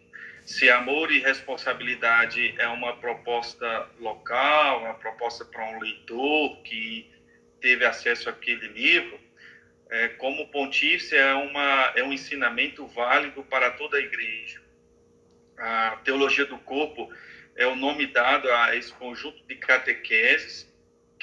[0.44, 7.10] Se amor e responsabilidade é uma proposta local, uma proposta para um leitor que
[7.62, 9.20] teve acesso àquele livro,
[9.90, 14.62] é, como pontífice é, uma, é um ensinamento válido para toda a igreja.
[15.58, 17.14] A teologia do corpo
[17.56, 20.71] é o nome dado a esse conjunto de catequeses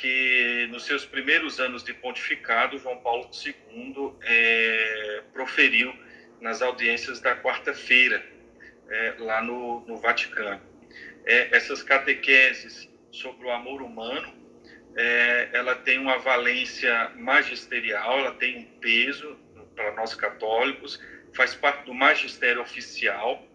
[0.00, 5.92] que nos seus primeiros anos de pontificado, João Paulo II é, proferiu
[6.40, 8.24] nas audiências da quarta-feira,
[8.88, 10.62] é, lá no, no Vaticano.
[11.26, 14.32] É, essas catequeses sobre o amor humano,
[14.96, 19.36] é, ela tem uma valência magisterial, ela tem um peso
[19.74, 21.00] para nós católicos,
[21.34, 23.47] faz parte do magistério oficial,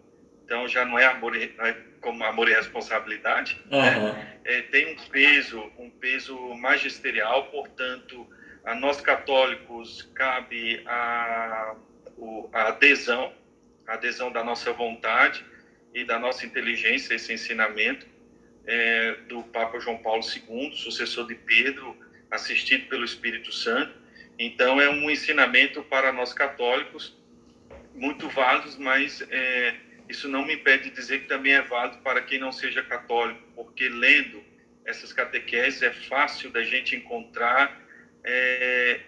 [0.44, 3.80] então já não é amor, é como amor e responsabilidade, uhum.
[3.80, 4.38] né?
[4.44, 8.26] é, tem um peso, um peso magisterial, portanto,
[8.64, 11.74] a nós católicos cabe a,
[12.52, 13.32] a adesão,
[13.86, 15.44] a adesão da nossa vontade
[15.94, 18.06] e da nossa inteligência, esse ensinamento
[18.66, 21.96] é, do Papa João Paulo II, sucessor de Pedro,
[22.30, 23.94] assistido pelo Espírito Santo.
[24.38, 27.16] Então, é um ensinamento para nós católicos
[27.94, 29.74] muito válido, mas é,
[30.08, 33.40] isso não me impede de dizer que também é válido para quem não seja católico,
[33.54, 34.42] porque lendo
[34.84, 37.80] essas catequeses é fácil da gente encontrar
[38.22, 39.00] é,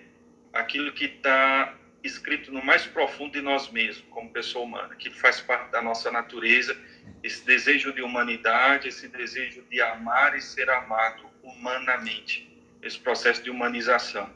[0.52, 5.40] aquilo que está escrito no mais profundo de nós mesmos, como pessoa humana, que faz
[5.40, 6.76] parte da nossa natureza,
[7.22, 12.48] esse desejo de humanidade, esse desejo de amar e ser amado humanamente,
[12.82, 14.30] esse processo de humanização.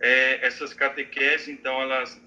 [0.00, 2.20] É, essas catequeses, então, elas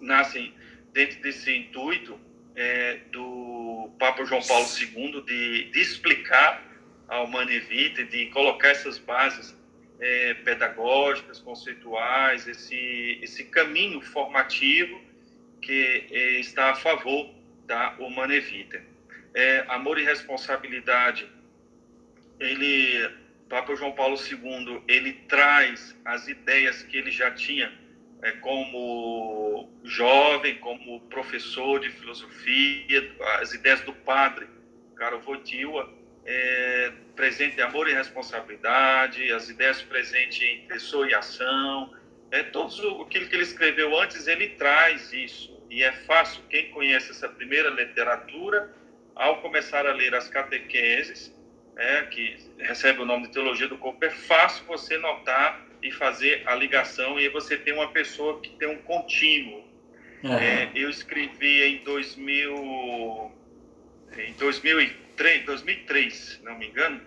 [0.00, 0.54] nascem
[0.92, 2.18] dentro desse intuito
[2.54, 6.62] é, do Papa João Paulo II de, de explicar
[7.08, 9.56] a Humana Vitae, de colocar essas bases
[10.00, 15.00] é, pedagógicas, conceituais, esse, esse caminho formativo
[15.60, 17.30] que é, está a favor
[17.66, 18.82] da Humana Vitae.
[19.34, 21.26] É, amor e responsabilidade,
[22.38, 23.10] ele,
[23.48, 27.72] Papa João Paulo II, ele traz as ideias que ele já tinha
[28.22, 34.48] é, como jovem, como professor de filosofia, as ideias do padre
[34.94, 35.92] Caro Votiwa,
[36.24, 41.92] é, presente em amor e responsabilidade, as ideias presentes em pessoa e ação,
[42.30, 45.60] é, tudo aquilo que ele escreveu antes, ele traz isso.
[45.68, 48.72] E é fácil, quem conhece essa primeira literatura,
[49.14, 51.34] ao começar a ler as catequeses,
[51.76, 56.42] é, que recebe o nome de Teologia do Corpo, é fácil você notar e fazer
[56.46, 59.64] a ligação e você tem uma pessoa que tem um contínuo.
[60.22, 60.38] Uhum.
[60.38, 63.32] É, eu escrevi em 2000,
[64.16, 67.00] em 2003, 2003, se não me engano,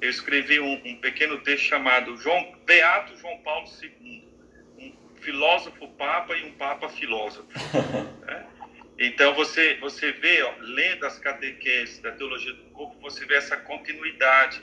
[0.00, 4.24] eu escrevi um, um, pequeno texto chamado João, Beato João Paulo II,
[4.78, 7.48] um filósofo papa e um papa filósofo.
[8.28, 8.44] é?
[8.98, 13.56] Então você você vê, ó, lendo as catequeses da teologia do corpo, você vê essa
[13.56, 14.62] continuidade.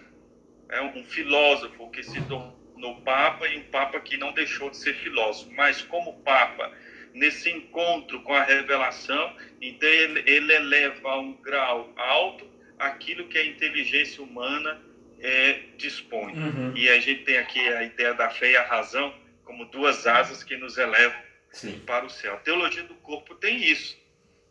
[0.70, 4.78] É um filósofo que se tornou no Papa e um Papa que não deixou de
[4.78, 6.72] ser filósofo, mas como Papa,
[7.14, 12.48] nesse encontro com a revelação, então ele, ele eleva a um grau alto
[12.78, 14.82] aquilo que a inteligência humana
[15.20, 16.34] é, dispõe.
[16.34, 16.74] Uhum.
[16.76, 19.14] E a gente tem aqui a ideia da fé e a razão
[19.44, 21.20] como duas asas que nos elevam
[21.52, 21.80] Sim.
[21.86, 22.34] para o céu.
[22.34, 23.98] A teologia do corpo tem isso.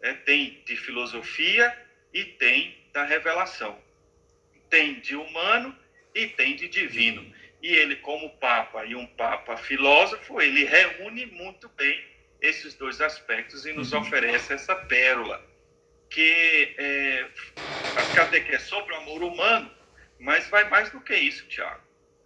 [0.01, 1.77] É, tem de filosofia
[2.13, 3.79] e tem da revelação.
[4.69, 5.77] Tem de humano
[6.15, 7.25] e tem de divino.
[7.63, 12.05] E ele, como Papa e um Papa filósofo, ele reúne muito bem
[12.41, 14.01] esses dois aspectos e nos uhum.
[14.01, 15.45] oferece essa pérola,
[16.11, 17.27] que é,
[17.97, 19.71] as catequeses sobre o amor humano,
[20.19, 21.81] mas vai mais do que isso, Tiago.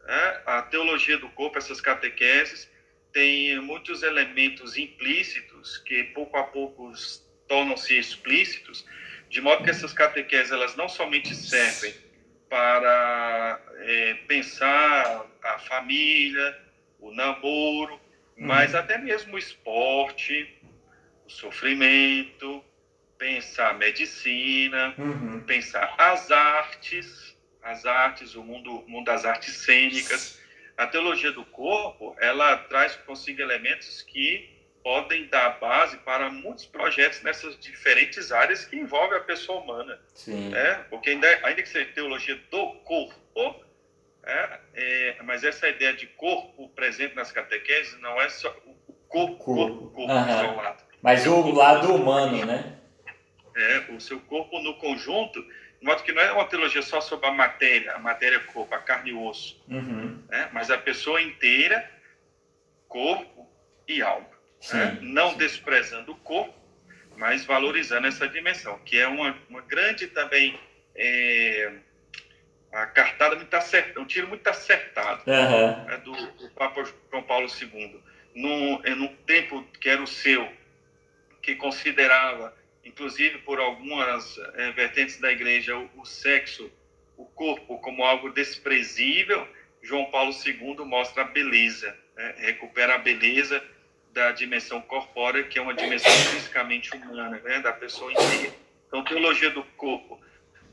[0.07, 2.69] É, a teologia do corpo, essas catequeses,
[3.13, 6.93] tem muitos elementos implícitos que pouco a pouco
[7.49, 8.85] tornam-se explícitos,
[9.29, 11.95] de modo que essas catequeses elas não somente servem
[12.51, 16.59] para é, pensar a família,
[16.99, 18.01] o namoro, uhum.
[18.47, 20.53] mas até mesmo o esporte,
[21.25, 22.63] o sofrimento,
[23.17, 25.41] pensar a medicina, uhum.
[25.47, 30.41] pensar as artes, as artes, o mundo, mundo das artes cênicas.
[30.77, 34.50] A teologia do corpo, ela traz consigo elementos que
[34.83, 39.99] podem dar base para muitos projetos nessas diferentes áreas que envolvem a pessoa humana.
[40.15, 40.55] Sim.
[40.55, 43.15] É, porque ainda, ainda que seja teologia do corpo,
[44.25, 49.37] é, é, mas essa ideia de corpo presente nas catequeses não é só o corpo,
[49.37, 50.29] corpo, corpo, uhum.
[50.29, 50.83] isolado.
[51.03, 52.77] Mas o lado humano, né?
[53.57, 57.27] É, o seu corpo no conjunto, de modo que não é uma teologia só sobre
[57.27, 60.23] a matéria, a matéria corpo, a carne e osso, uhum.
[60.31, 61.91] é, mas a pessoa inteira,
[62.87, 63.51] corpo
[63.89, 64.30] e alma
[64.73, 64.99] né?
[65.01, 66.55] não desprezando o corpo,
[67.17, 70.59] mas valorizando essa dimensão, que é uma, uma grande também
[70.95, 71.73] é,
[72.73, 75.85] a cartada muito acertada, um tiro muito acertado uhum.
[75.85, 78.01] né, do, do, Papa João Paulo II,
[78.35, 80.51] num, num tempo que era o seu,
[81.43, 82.55] que considerava,
[82.85, 86.71] inclusive por algumas é, vertentes da igreja, o, o sexo,
[87.17, 89.47] o corpo como algo desprezível,
[89.83, 92.35] João Paulo II mostra a beleza, né?
[92.39, 93.63] recupera a beleza
[94.13, 97.61] da dimensão corpórea, que é uma dimensão fisicamente humana, né?
[97.61, 98.55] da pessoa inteira.
[98.87, 100.21] Então, teologia do corpo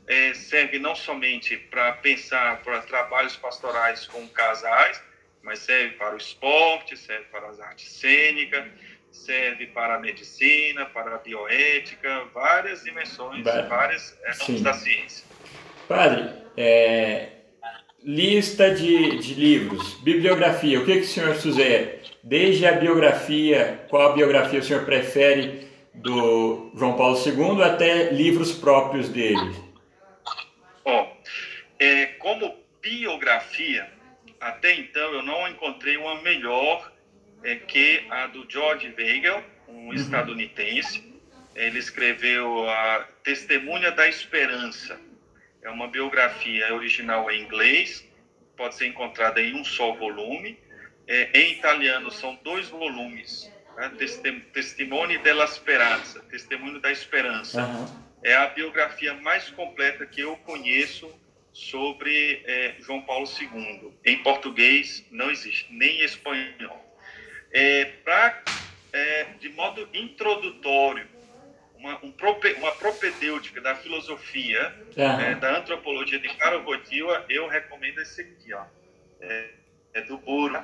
[0.06, 5.00] é, serve não somente para pensar para trabalhos pastorais com casais,
[5.42, 8.64] mas serve para o esporte, serve para as artes cênicas,
[9.12, 15.24] serve para a medicina, para a bioética, várias dimensões, ba várias ramos da ciência.
[15.86, 17.28] Padre, é,
[18.02, 21.97] lista de, de livros, bibliografia, o que, que o senhor sugere?
[22.28, 29.08] Desde a biografia, qual biografia o senhor prefere do João Paulo II até livros próprios
[29.08, 29.56] dele?
[30.84, 31.16] Bom,
[31.80, 33.90] é, como biografia,
[34.38, 36.92] até então eu não encontrei uma melhor
[37.42, 39.94] é, que a do George Weigel, um uhum.
[39.94, 41.02] estadunidense.
[41.56, 45.00] Ele escreveu a Testemunha da Esperança.
[45.62, 48.06] É uma biografia original em inglês,
[48.54, 50.58] pode ser encontrada em um só volume.
[51.08, 53.50] É, em italiano são dois volumes.
[53.76, 53.90] Né?
[54.52, 57.64] Testimone della Speranza, Testemunho da Esperança.
[57.64, 58.08] Uhum.
[58.22, 61.10] É a biografia mais completa que eu conheço
[61.52, 63.92] sobre é, João Paulo II.
[64.04, 66.84] Em português não existe, nem em espanhol.
[67.50, 68.42] É, pra,
[68.92, 71.08] é, de modo introdutório,
[71.76, 72.12] uma, um
[72.58, 75.38] uma propedêutica da filosofia, uhum.
[75.38, 78.64] da antropologia de Karol Wojtyła, eu recomendo esse aqui, ó.
[79.20, 79.50] É,
[79.94, 80.62] é do Buro.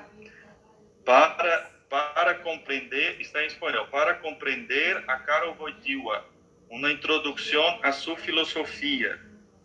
[1.05, 6.25] Para, para compreender, está em espanhol, para compreender a Karol Wojtyła,
[6.70, 9.20] uma introdução à sua filosofia,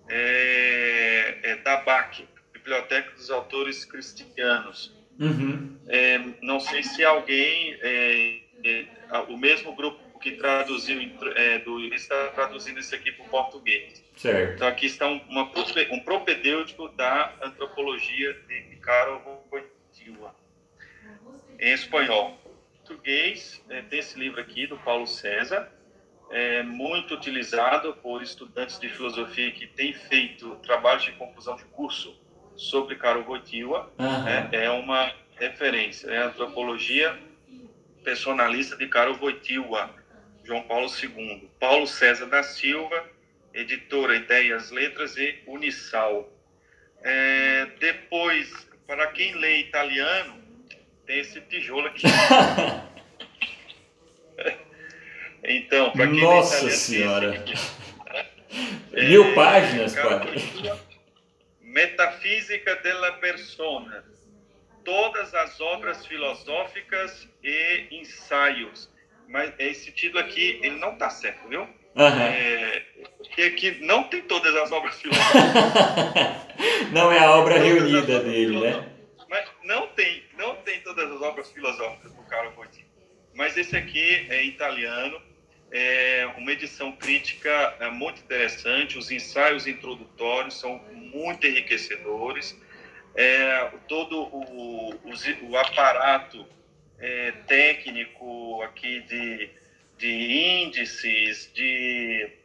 [0.09, 4.93] é, é, da BAC, Biblioteca dos Autores Cristianos.
[5.19, 5.77] Uhum.
[5.87, 8.85] É, não sei se alguém, é, é,
[9.27, 10.99] o mesmo grupo que traduziu,
[11.35, 14.03] é, do, está traduzindo isso aqui para o português.
[14.19, 14.55] Certo.
[14.55, 15.49] Então aqui está um, uma,
[15.91, 20.35] um propedêutico da antropologia de Karol Wojtyła,
[21.57, 22.37] em espanhol.
[22.85, 25.71] Português, tem esse livro aqui do Paulo César,
[26.31, 32.13] é muito utilizado por estudantes de filosofia que têm feito trabalhos de conclusão de curso
[32.57, 33.89] sobre Wojtyła.
[33.97, 34.23] Uhum.
[34.23, 34.49] Né?
[34.51, 37.17] É uma referência, é a antropologia
[38.03, 39.91] personalista de Karol Wojtyła,
[40.43, 41.49] João Paulo II.
[41.57, 43.07] Paulo César da Silva,
[43.59, 46.31] editora Ideias, Letras e Unisal.
[47.01, 50.41] É, depois, para quem lê italiano,
[51.05, 52.07] tem esse tijolo aqui.
[55.43, 57.43] Então, para quem Nossa Senhora!
[58.91, 60.43] É, Mil páginas, padre.
[61.61, 64.03] Metafísica della persona.
[64.83, 68.89] Todas as obras filosóficas e ensaios.
[69.27, 71.61] Mas esse título aqui, ele não está certo, viu?
[71.61, 72.21] Uhum.
[72.21, 72.83] É,
[73.39, 76.91] porque aqui não tem todas as obras filosóficas.
[76.91, 78.89] não é a obra reunida dele, né?
[79.29, 82.89] Mas não tem, não tem todas as obras filosóficas do Carlo Boitino.
[83.33, 85.21] Mas esse aqui é italiano
[85.71, 92.59] é uma edição crítica é, muito interessante, os ensaios introdutórios são muito enriquecedores,
[93.15, 96.43] é, todo o, o, o aparato
[96.97, 99.49] é, técnico aqui de,
[99.95, 102.38] de índices, de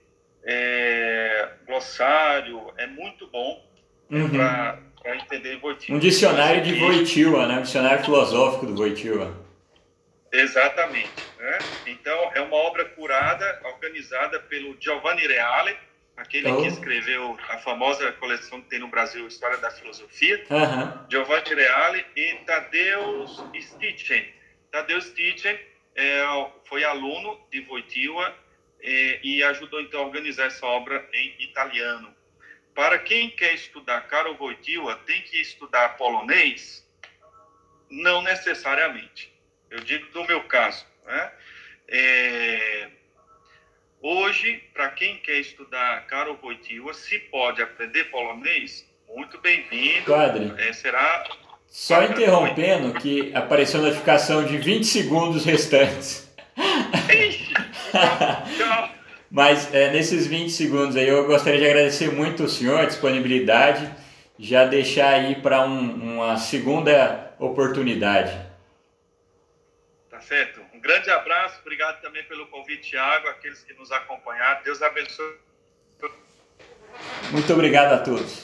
[0.45, 3.64] é, glossário, é muito bom
[4.11, 4.30] uhum.
[4.30, 4.78] para
[5.16, 5.97] entender Voitiva.
[5.97, 7.59] Um dicionário de Voitiva, né?
[7.59, 9.34] Um dicionário filosófico do Voitiva.
[10.32, 11.12] Exatamente.
[11.38, 11.59] Né?
[11.86, 15.76] Então, é uma obra curada, organizada pelo Giovanni Reale,
[16.16, 16.61] aquele oh.
[16.61, 20.45] que escreveu a famosa coleção que tem no Brasil, História da Filosofia.
[20.51, 21.07] Uhum.
[21.09, 24.24] Giovanni Reale e Tadeusz Stichen.
[24.70, 25.57] Tadeusz Stichen
[25.97, 28.34] é, foi aluno de Wojtyła
[28.85, 32.14] e ajudou então a organizar essa obra em italiano.
[32.74, 36.85] Para quem quer estudar Karol Wojtyła, tem que estudar polonês?
[37.89, 39.32] Não necessariamente.
[39.70, 40.85] Eu digo do meu caso.
[41.07, 41.32] Né?
[41.89, 42.89] É,
[44.03, 50.12] hoje, para quem quer estudar Karol Wojtyła, se pode aprender polonês, muito bem-vindo.
[50.12, 51.24] Padre, é, será...
[51.68, 56.34] Só interrompendo que apareceu a notificação de 20 segundos restantes.
[59.31, 63.91] Mas é, nesses 20 segundos aí eu gostaria de agradecer muito ao senhor, a disponibilidade,
[64.39, 68.55] já deixar aí para um, uma segunda oportunidade
[70.25, 70.61] certo?
[70.73, 74.63] Um grande abraço, obrigado também pelo convite, Thiago, aqueles que nos acompanharam.
[74.63, 75.39] Deus abençoe.
[77.31, 78.43] Muito obrigado a todos.